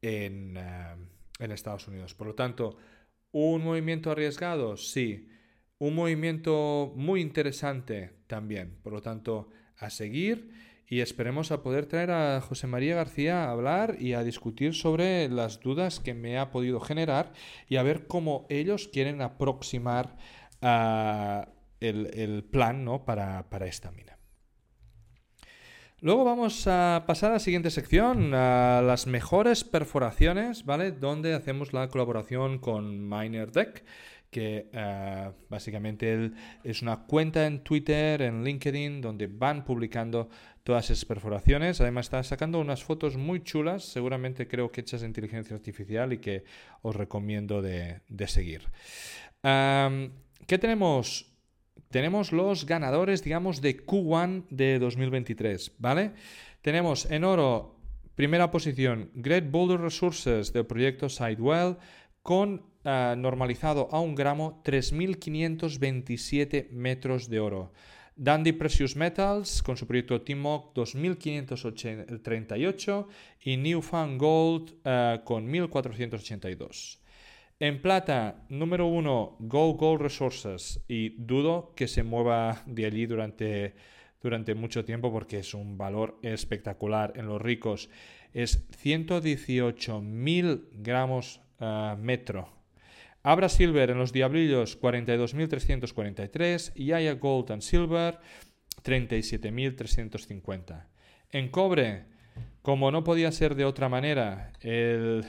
[0.00, 0.56] en,
[1.38, 2.14] en Estados Unidos.
[2.14, 2.76] Por lo tanto,
[3.30, 4.76] ¿un movimiento arriesgado?
[4.76, 5.28] Sí.
[5.78, 8.78] Un movimiento muy interesante también.
[8.82, 10.52] Por lo tanto, a seguir
[10.88, 15.28] y esperemos a poder traer a José María García a hablar y a discutir sobre
[15.28, 17.32] las dudas que me ha podido generar
[17.68, 20.16] y a ver cómo ellos quieren aproximar
[21.80, 23.04] el, plan ¿no?
[23.04, 24.17] para, para esta mina.
[26.00, 30.92] Luego vamos a pasar a la siguiente sección, a las mejores perforaciones, ¿vale?
[30.92, 33.84] Donde hacemos la colaboración con MinerDeck,
[34.30, 36.30] que uh, básicamente
[36.62, 40.28] es una cuenta en Twitter, en LinkedIn, donde van publicando
[40.62, 41.80] todas esas perforaciones.
[41.80, 46.18] Además está sacando unas fotos muy chulas, seguramente creo que hechas de inteligencia artificial y
[46.18, 46.44] que
[46.82, 48.68] os recomiendo de, seguir.
[49.42, 51.27] ¿Qué tenemos?
[51.90, 56.12] Tenemos los ganadores, digamos, de Q1 de 2023, ¿vale?
[56.62, 57.76] Tenemos en oro,
[58.14, 61.78] primera posición, Great Boulder Resources del proyecto Sidewell,
[62.22, 67.72] con uh, normalizado a un gramo 3.527 metros de oro.
[68.16, 73.06] Dandy Precious Metals con su proyecto Timok 2.538
[73.44, 76.98] y Newfound Gold uh, con 1.482.
[77.60, 80.80] En plata, número uno, Go Gold Resources.
[80.86, 83.74] Y dudo que se mueva de allí durante,
[84.22, 87.90] durante mucho tiempo porque es un valor espectacular en los ricos.
[88.32, 92.48] Es 118.000 gramos uh, metro.
[93.24, 98.20] Abra Silver en los Diablillos 42.343 y Aya Gold and Silver
[98.84, 100.86] 37.350.
[101.32, 102.04] En cobre,
[102.62, 105.26] como no podía ser de otra manera, el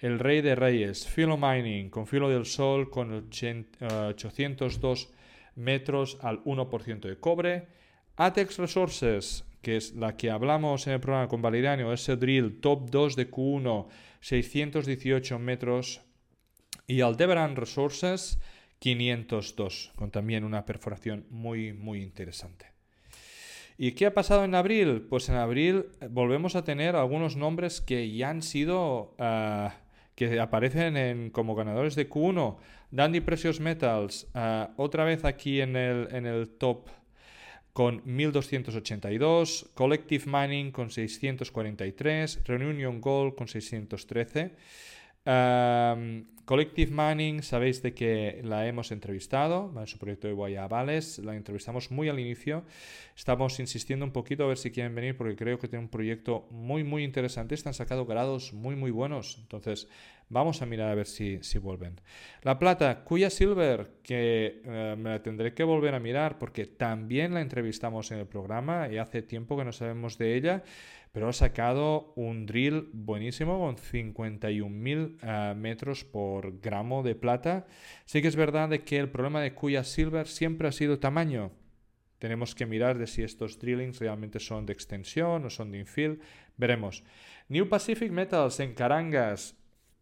[0.00, 5.08] el rey de reyes, Filo Mining, con filo del sol, con 802 eh,
[5.56, 7.68] metros al 1% de cobre.
[8.16, 12.90] Atex Resources, que es la que hablamos en el programa con Valeriano, ese drill top
[12.90, 13.88] 2 de Q1,
[14.20, 16.00] 618 metros.
[16.86, 18.40] Y Aldebaran Resources,
[18.78, 22.66] 502, con también una perforación muy, muy interesante.
[23.76, 25.06] ¿Y qué ha pasado en abril?
[25.08, 29.68] Pues en abril volvemos a tener algunos nombres que ya han sido eh,
[30.28, 32.58] que aparecen como ganadores de Q1.
[32.90, 36.90] Dandy Precious Metals, eh, otra vez aquí en el, en el top
[37.72, 44.52] con 1282, Collective Mining con 643, Reunion Gold con 613.
[45.24, 51.92] Collective Mining, sabéis de que la hemos entrevistado en su proyecto de Guayabales, la entrevistamos
[51.92, 52.64] muy al inicio.
[53.16, 56.48] Estamos insistiendo un poquito a ver si quieren venir porque creo que tiene un proyecto
[56.50, 57.54] muy, muy interesante.
[57.54, 59.38] Están sacando grados muy, muy buenos.
[59.42, 59.88] Entonces,
[60.28, 62.00] vamos a mirar a ver si, si vuelven.
[62.42, 67.32] La plata, Cuya Silver, que eh, me la tendré que volver a mirar porque también
[67.32, 70.64] la entrevistamos en el programa y hace tiempo que no sabemos de ella
[71.12, 77.66] pero ha sacado un drill buenísimo con 51.000 eh, metros por gramo de plata.
[78.04, 81.50] Sí que es verdad de que el problema de Kuya Silver siempre ha sido tamaño.
[82.20, 86.20] Tenemos que mirar de si estos drillings realmente son de extensión o son de infill.
[86.56, 87.02] Veremos.
[87.48, 89.56] New Pacific Metals en Carangas.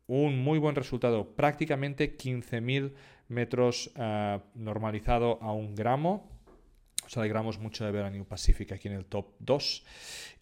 [0.08, 2.92] un muy buen resultado, prácticamente 15.000
[3.28, 6.37] metros ah, normalizado a un gramo.
[7.08, 9.84] Sea, alegramos mucho de ver a New Pacific aquí en el top 2.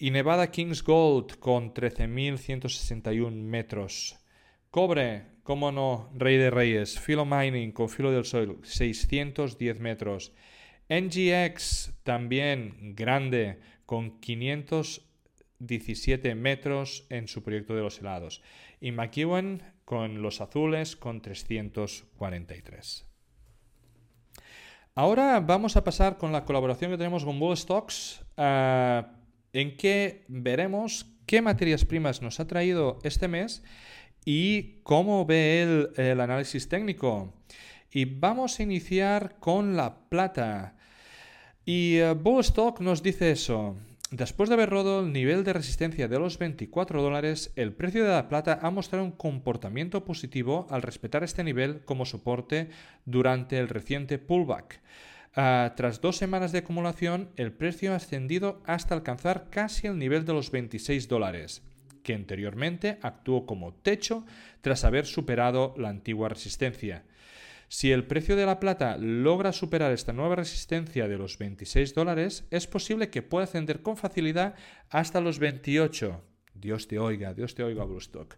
[0.00, 4.16] Y Nevada Kings Gold con 13.161 metros.
[4.70, 6.98] Cobre, cómo no, Rey de Reyes.
[6.98, 10.32] Filo Mining con filo del sol, 610 metros.
[10.88, 18.42] NGX también grande, con 517 metros en su proyecto de los helados.
[18.80, 23.06] Y McEwen con los azules con 343.
[24.98, 29.02] Ahora vamos a pasar con la colaboración que tenemos con Bull Stocks, eh,
[29.52, 33.62] en que veremos qué materias primas nos ha traído este mes
[34.24, 37.34] y cómo ve el, análisis técnico.
[37.92, 40.78] Y vamos a iniciar con la plata.
[41.66, 43.76] Y uh, Bull Stock nos dice eso.
[44.16, 48.08] Después de haber roto el nivel de resistencia de los 24 dólares, el precio de
[48.08, 52.70] la plata ha mostrado un comportamiento positivo al respetar este nivel como soporte
[53.04, 54.80] durante el reciente pullback.
[55.34, 60.24] Ah, tras dos semanas de acumulación, el precio ha ascendido hasta alcanzar casi el nivel
[60.24, 61.62] de los 26 dólares,
[62.02, 64.24] que anteriormente actuó como techo
[64.62, 67.04] tras haber superado la antigua resistencia.
[67.68, 72.46] Si el precio de la plata logra superar esta nueva resistencia de los 26 dólares,
[72.50, 74.54] es posible que pueda ascender con facilidad
[74.88, 76.22] hasta los 28.
[76.54, 78.36] Dios te oiga, Dios te oiga, Stock.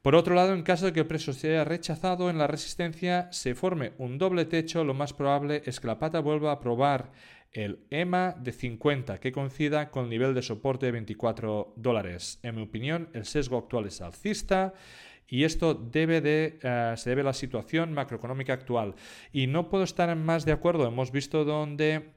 [0.00, 3.54] Por otro lado, en caso de que el precio sea rechazado en la resistencia, se
[3.54, 7.12] forme un doble techo, lo más probable es que la plata vuelva a probar
[7.52, 12.38] el EMA de 50, que coincida con el nivel de soporte de 24 dólares.
[12.42, 14.74] En mi opinión, el sesgo actual es alcista
[15.34, 18.94] y esto eh, se debe a la situación macroeconómica actual.
[19.32, 20.86] Y no puedo estar más de acuerdo.
[20.86, 22.12] Hemos visto donde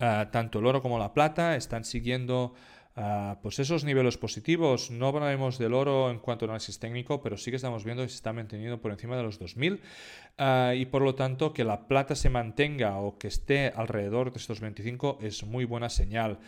[0.00, 2.54] eh, tanto el oro como la plata están siguiendo
[2.96, 4.90] eh, pues esos niveles positivos.
[4.90, 8.08] No hablaremos del oro en cuanto a análisis técnico, pero sí que estamos viendo que
[8.08, 9.80] se está manteniendo por encima de los 2000
[10.74, 14.58] y por lo tanto que la plata se mantenga o que esté alrededor de estos
[14.58, 16.40] 25 es muy buena señal.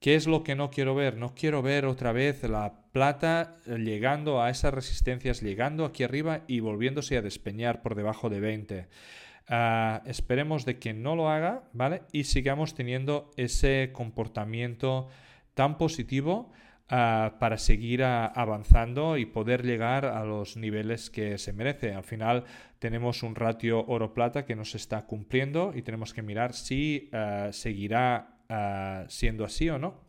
[0.00, 1.16] ¿Qué es lo que no quiero ver?
[1.16, 6.60] No quiero ver otra vez la plata llegando a esas resistencias, llegando aquí arriba y
[6.60, 8.88] volviéndose a despeñar por debajo de 20.
[9.48, 12.02] Ah, esperemos de que no lo haga, ¿vale?
[12.12, 15.08] Y sigamos teniendo ese comportamiento
[15.54, 16.52] tan positivo
[16.88, 21.94] ah, para seguir avanzando y poder llegar a los niveles que se merece.
[21.94, 22.44] Al final
[22.78, 28.35] tenemos un ratio oro-plata que nos está cumpliendo y tenemos que mirar si ah, seguirá
[28.48, 30.06] Ah, siendo así o no.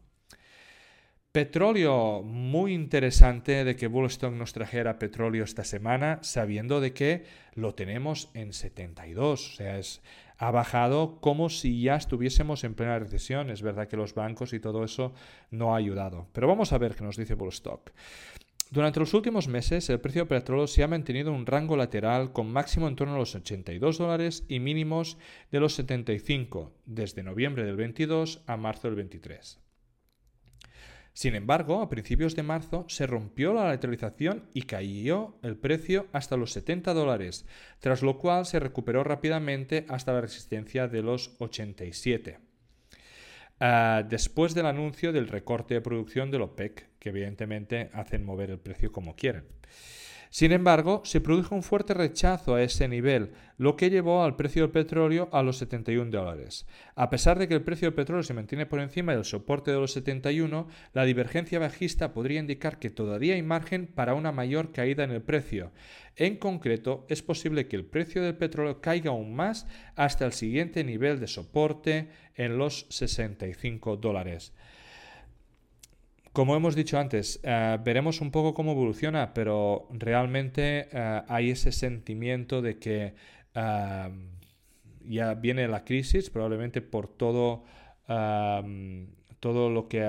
[1.31, 7.75] Petróleo, muy interesante de que Bullstock nos trajera petróleo esta semana, sabiendo de que lo
[7.75, 10.01] tenemos en 72, o sea, es,
[10.37, 13.49] ha bajado como si ya estuviésemos en plena recesión.
[13.49, 15.13] Es verdad que los bancos y todo eso
[15.51, 16.27] no ha ayudado.
[16.33, 17.91] Pero vamos a ver qué nos dice Bullstock.
[18.69, 22.33] Durante los últimos meses, el precio del petróleo se ha mantenido en un rango lateral
[22.33, 25.17] con máximo en torno a los 82 dólares y mínimos
[25.51, 29.61] de los 75 desde noviembre del 22 a marzo del 23.
[31.13, 36.37] Sin embargo, a principios de marzo se rompió la lateralización y cayó el precio hasta
[36.37, 37.47] los 70 dólares,
[37.79, 42.46] tras lo cual se recuperó rápidamente hasta la resistencia de los 87.
[43.59, 48.59] Ah, después del anuncio del recorte de producción del OPEC, que evidentemente hacen mover el
[48.59, 49.45] precio como quieren.
[50.29, 54.63] Sin embargo, se produjo un fuerte rechazo a ese nivel, lo que llevó al precio
[54.63, 56.67] del petróleo a los 71 dólares.
[56.95, 59.77] A pesar de que el precio del petróleo se mantiene por encima del soporte de
[59.77, 65.03] los 71, la divergencia bajista podría indicar que todavía hay margen para una mayor caída
[65.03, 65.71] en el precio.
[66.15, 70.83] En concreto, es posible que el precio del petróleo caiga aún más hasta el siguiente
[70.83, 74.53] nivel de soporte en los 65 dólares.
[76.37, 81.71] Como hemos dicho antes, eh, veremos un poco cómo evoluciona, pero realmente eh, hay ese
[81.71, 83.15] sentimiento de que
[83.55, 84.09] eh,
[85.03, 87.63] ya viene la crisis, probablemente por todo,
[89.39, 89.99] todo lo que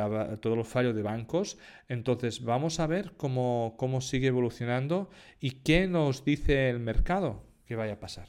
[0.42, 1.56] todos los fallos de bancos.
[1.88, 5.08] Entonces, vamos a ver cómo, cómo sigue evolucionando
[5.40, 8.28] y qué nos dice el mercado que vaya a pasar.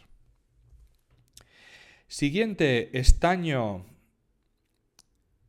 [2.08, 3.88] Siguiente, estaño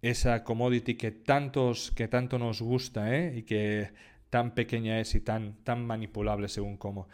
[0.02, 3.38] esa commodity que, tantos, que tanto nos gusta ¿eh?
[3.38, 3.90] y que
[4.30, 7.08] tan pequeña es y tan, tan manipulable según cómo.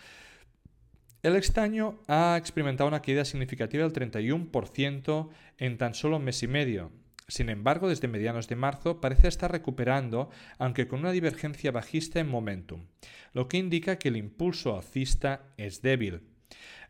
[1.23, 5.29] El estaño ha experimentado una caída significativa del 31%
[5.59, 6.93] en tan solo un mes y medio.
[7.29, 12.29] Sin embargo, desde medianos de marzo parece estar recuperando, aunque con una divergencia bajista en
[12.29, 12.87] momentum,
[13.33, 16.23] lo que indica que el impulso alcista es débil.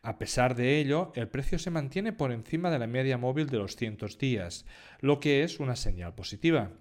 [0.01, 3.57] A pesar de ello, el precio se mantiene por encima de la media móvil de
[3.57, 4.65] los 100 días,
[4.99, 6.71] lo que es una señal positiva.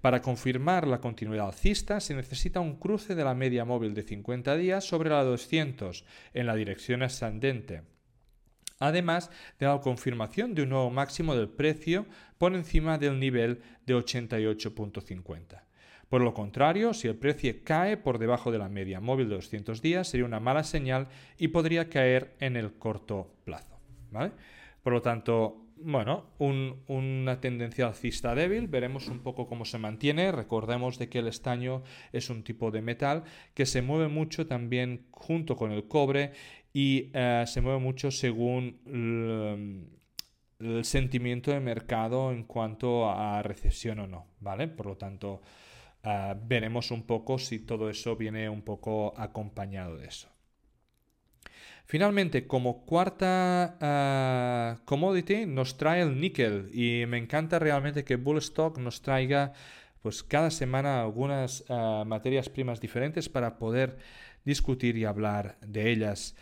[0.00, 4.56] Para confirmar la continuidad alcista se necesita un cruce de la media móvil de 50
[4.56, 6.04] días sobre la 200
[6.34, 7.82] en la dirección ascendente
[8.78, 12.06] además de la confirmación de un nuevo máximo del precio
[12.38, 15.62] por encima del nivel de 88.50.
[16.08, 19.82] Por lo contrario, si el precio cae por debajo de la media móvil de 200
[19.82, 23.74] días, sería una mala señal y podría caer en el corto plazo.
[24.82, 30.32] Por lo tanto, bueno, una tendencia alcista débil, veremos un poco cómo se mantiene.
[30.32, 31.82] Recordemos de que el estaño
[32.12, 33.24] es un tipo de metal
[33.54, 36.32] que se mueve mucho también junto con el cobre
[36.72, 44.06] y eh, se mueve mucho según el, sentimiento de mercado en cuanto a recesión o
[44.06, 44.68] no, ¿vale?
[44.68, 45.42] Por lo tanto,
[46.04, 50.28] Ah, veremos un poco si todo eso viene un poco acompañado de eso.
[51.86, 58.78] Finalmente, como cuarta ah, commodity, nos trae el níquel y me encanta realmente que Bullstock
[58.78, 59.54] nos traiga
[60.02, 63.96] pues cada semana algunas ah, materias primas diferentes para poder
[64.44, 66.36] discutir y hablar de ellas.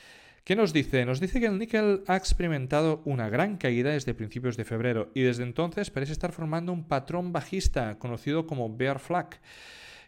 [0.45, 1.05] ¿Qué nos dice?
[1.05, 5.23] Nos dice que el níquel ha experimentado una gran caída desde principios de febrero y
[5.23, 9.39] desde entonces parece estar formando un patrón bajista conocido como bear flag,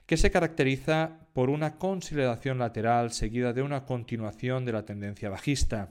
[0.07, 5.91] que se caracteriza por una consolidación lateral seguida de una continuación de la tendencia bajista.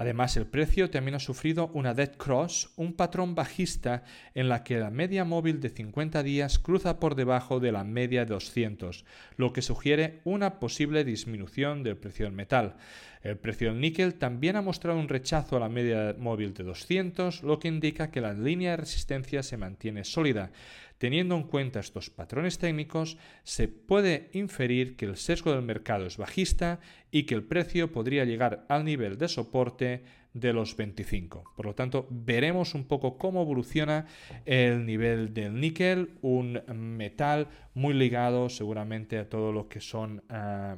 [0.00, 4.78] Además, el precio también ha sufrido una dead cross, un patrón bajista en la que
[4.78, 9.04] la media móvil de 50 días cruza por debajo de la media de 200,
[9.36, 12.76] lo que sugiere una posible disminución del precio del metal.
[13.22, 17.42] El precio del níquel también ha mostrado un rechazo a la media móvil de 200,
[17.42, 20.52] lo que indica que la línea de resistencia se mantiene sólida.
[20.98, 26.16] Teniendo en cuenta estos patrones técnicos, se puede inferir que el sesgo del mercado es
[26.16, 26.80] bajista
[27.12, 30.02] y que el precio podría llegar al nivel de soporte
[30.34, 31.44] de los 25.
[31.56, 34.06] Por lo tanto, veremos un poco cómo evoluciona
[34.44, 40.76] el nivel del níquel, un metal muy ligado seguramente a todo lo que son ah,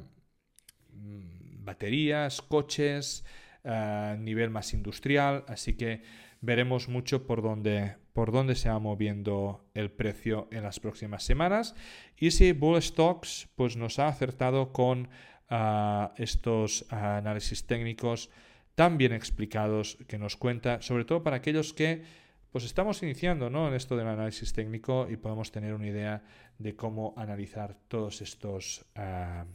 [1.63, 3.25] baterías, coches,
[3.63, 6.01] a nivel más industrial, así que
[6.41, 11.75] veremos mucho por dónde, por dónde se va moviendo el precio en las próximas semanas.
[12.17, 15.09] Y si Bull Stocks pues, nos ha acertado con
[15.49, 18.29] ah, estos análisis técnicos
[18.75, 22.03] tan bien explicados que nos cuenta, sobre todo para aquellos que
[22.51, 23.67] pues estamos iniciando ¿no?
[23.67, 26.23] en esto del análisis técnico y podemos tener una idea
[26.57, 29.45] de cómo analizar todos estos ah,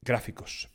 [0.00, 0.68] gráficos.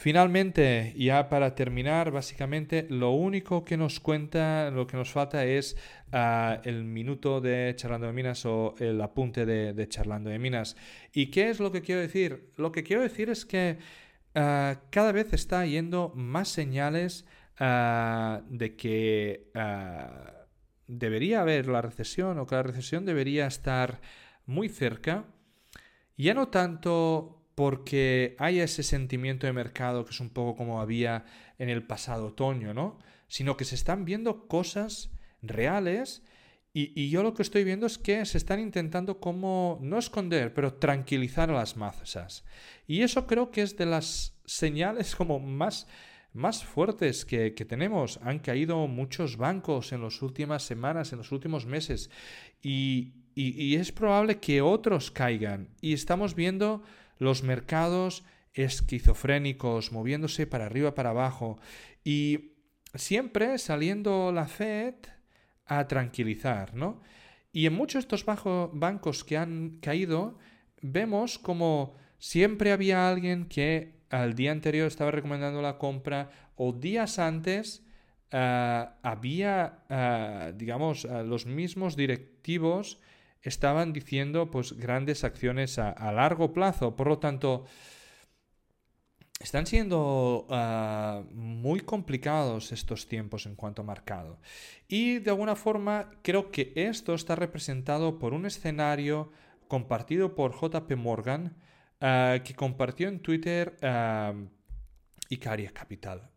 [0.00, 5.76] Finalmente, ya para terminar, básicamente lo único que nos cuenta, lo que nos falta es
[6.12, 10.76] ah, el minuto de charlando de minas o el apunte de, charlando de minas.
[11.12, 12.52] ¿Y qué es lo que quiero decir?
[12.56, 13.78] Lo que quiero decir es que
[14.36, 17.26] ah, cada vez está yendo más señales
[17.58, 19.50] ah, de que
[20.86, 24.00] debería haber la recesión o que la recesión debería estar
[24.46, 25.24] muy cerca.
[26.16, 31.24] Ya no tanto porque hay ese sentimiento de mercado que es un poco como había
[31.58, 33.00] en el pasado otoño, ¿no?
[33.26, 35.10] Sino que se están viendo cosas
[35.42, 36.22] reales
[36.72, 40.74] y, yo lo que estoy viendo es que se están intentando como, no esconder, pero
[40.74, 42.44] tranquilizar a las masas.
[42.86, 45.88] Y eso creo que es de las señales como más,
[46.32, 48.20] más fuertes que, tenemos.
[48.22, 52.08] Han caído muchos bancos en las últimas semanas, en los últimos meses,
[52.62, 55.70] y, y es probable que otros caigan.
[55.80, 56.84] Y estamos viendo
[57.18, 61.58] los mercados esquizofrénicos, moviéndose para arriba, para abajo,
[62.04, 62.52] y
[62.94, 64.94] siempre saliendo la Fed
[65.66, 67.00] a tranquilizar, ¿no?
[67.52, 68.24] Y en muchos de estos
[68.72, 70.38] bancos que han caído,
[70.80, 77.18] vemos como siempre había alguien que al día anterior estaba recomendando la compra o días
[77.18, 77.82] antes
[78.30, 83.00] eh, había, eh, digamos, eh, los mismos directivos
[83.42, 86.96] estaban diciendo pues grandes acciones a, largo plazo.
[86.96, 87.64] Por lo tanto,
[89.40, 94.40] están siendo ah, muy complicados estos tiempos en cuanto a mercado.
[94.88, 99.30] Y de alguna forma creo que esto está representado por un escenario
[99.68, 101.56] compartido por JP Morgan,
[102.00, 104.48] ah, que compartió en Twitter uh,
[105.28, 106.30] Icaria Capital.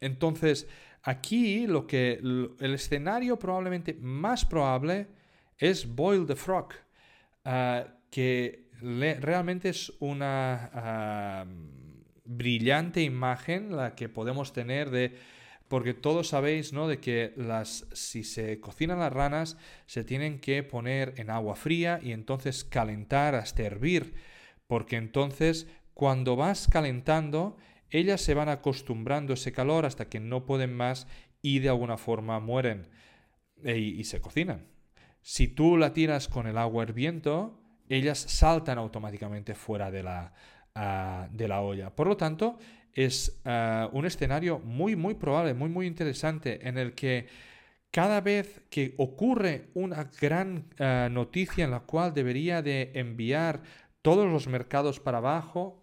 [0.00, 0.66] entonces,
[1.02, 5.15] aquí lo que el escenario probablemente más probable
[5.58, 6.68] es Boil the Frog,
[7.44, 11.46] ah, que realmente es una ah,
[12.24, 15.16] brillante imagen la que podemos tener de
[15.68, 16.86] porque todos sabéis, ¿no?
[16.86, 21.98] De que las, si se cocinan las ranas, se tienen que poner en agua fría
[22.02, 24.14] y entonces calentar hasta hervir.
[24.66, 27.56] Porque entonces, cuando vas calentando,
[27.90, 31.08] ellas se van acostumbrando a ese calor hasta que no pueden más
[31.42, 32.88] y de alguna forma mueren
[33.62, 34.66] e, y, se cocinan.
[35.28, 40.32] Si tú la tiras con el agua hirviendo, ellas saltan automáticamente fuera de la,
[40.76, 41.90] ah, de la olla.
[41.90, 42.60] Por lo tanto,
[42.92, 47.26] es ah, un escenario muy, muy probable, muy, muy interesante en el que
[47.90, 53.62] cada vez que ocurre una gran ah, noticia en la cual debería de enviar
[54.02, 55.82] todos los mercados para abajo,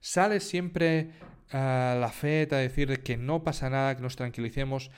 [0.00, 1.12] sale siempre
[1.52, 4.90] la FED a decir que no pasa nada, que nos tranquilicemos,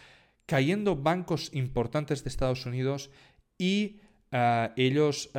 [0.47, 3.11] cayendo bancos importantes de Estados Unidos
[3.63, 4.01] y
[4.77, 5.31] ellos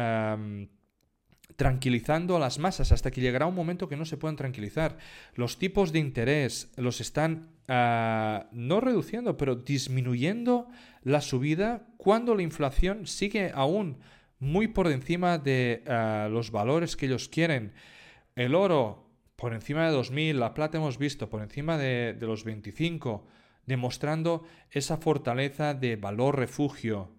[1.56, 4.98] tranquilizando a las masas hasta que llegará un momento que no se puedan tranquilizar.
[5.36, 10.68] Los tipos de interés los están ah, no reduciendo, pero disminuyendo
[11.04, 14.00] la subida cuando la inflación sigue aún
[14.40, 17.74] muy por encima de ah, los valores que ellos quieren.
[18.36, 22.44] El oro por encima de 2.000, la plata hemos visto por encima de, de los
[22.44, 23.26] 25,
[23.66, 27.10] demostrando esa fortaleza de valor refugio.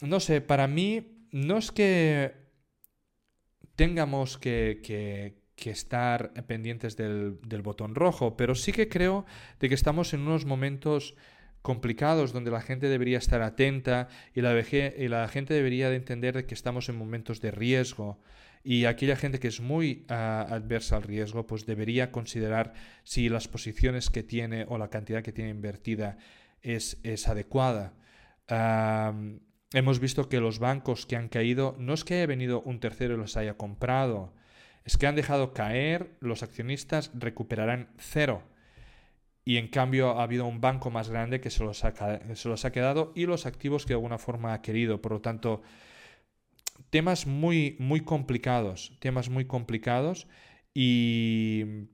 [0.00, 2.32] No sé, para mí no es que
[3.76, 9.26] tengamos que, estar pendientes del, botón rojo, pero sí que creo
[9.58, 11.14] de que estamos en unos momentos
[11.62, 16.34] complicados donde la gente debería estar atenta y la, y la gente debería de entender
[16.34, 18.18] de que estamos en momentos de riesgo
[18.62, 22.72] y aquella gente que es muy ah, adversa al riesgo pues debería considerar
[23.04, 26.16] si las posiciones que tiene o la cantidad que tiene invertida
[26.62, 27.94] es, es adecuada.
[29.72, 33.14] Hemos visto que los bancos que han caído no es que haya venido un tercero
[33.14, 34.34] y los haya comprado,
[34.84, 38.42] es que han dejado caer, los accionistas recuperarán cero.
[39.44, 41.94] Y en cambio ha habido un banco más grande que se los ha,
[42.34, 45.00] se los ha quedado y los activos que de alguna forma ha querido.
[45.00, 45.62] Por lo tanto,
[46.90, 50.26] temas muy, muy complicados, temas muy complicados
[50.74, 51.86] y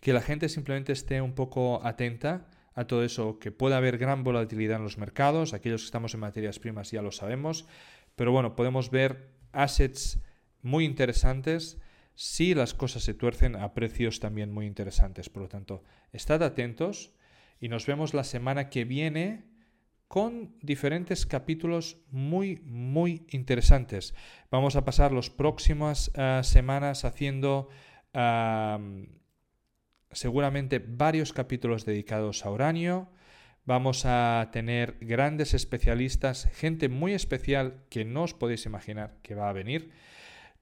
[0.00, 2.48] que la gente simplemente esté un poco atenta
[2.78, 6.20] a todo eso, que puede haber gran volatilidad en los mercados, aquellos que estamos en
[6.20, 7.66] materias primas ya lo sabemos,
[8.14, 10.20] pero bueno, podemos ver assets
[10.62, 11.78] muy interesantes
[12.14, 15.28] si las cosas se tuercen a precios también muy interesantes.
[15.28, 17.14] Por lo tanto, estad atentos
[17.60, 19.44] y nos vemos la semana que viene
[20.06, 24.14] con diferentes capítulos muy, muy interesantes.
[24.52, 27.70] Vamos a pasar las próximas eh, semanas haciendo
[30.12, 33.08] seguramente varios capítulos dedicados a uranio.
[33.64, 39.50] Vamos a tener grandes especialistas, gente muy especial que no os podéis imaginar que va
[39.50, 39.90] a venir.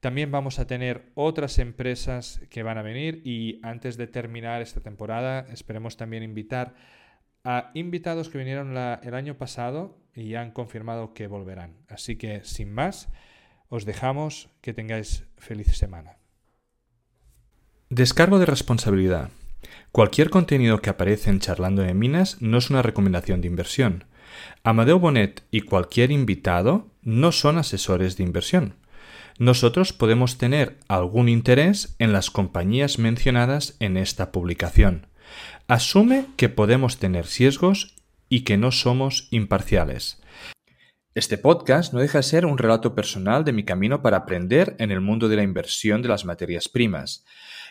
[0.01, 4.81] También vamos a tener otras empresas que van a venir y antes de terminar esta
[4.81, 6.75] temporada esperemos también invitar
[7.45, 11.77] a invitados que vinieron el año pasado y han confirmado que volverán.
[11.89, 13.09] Así que sin más,
[13.69, 16.19] os dejamos que tengáis feliz semana.
[17.91, 19.31] Descargo de responsabilidad.
[19.93, 24.07] Cualquier contenido que aparece en Charlando de Minas no es una recomendación de inversión.
[24.65, 28.75] Amadeo Bonet y cualquier invitado no son asesores de inversión.
[29.39, 35.07] Nosotros podemos tener algún interés en las compañías mencionadas en esta publicación.
[35.69, 37.95] Asume que podemos tener sesgos
[38.29, 40.21] y que no somos imparciales.
[41.15, 44.91] Este podcast no deja de ser un relato personal de mi camino para aprender en
[44.91, 47.25] el mundo de la inversión de las materias primas.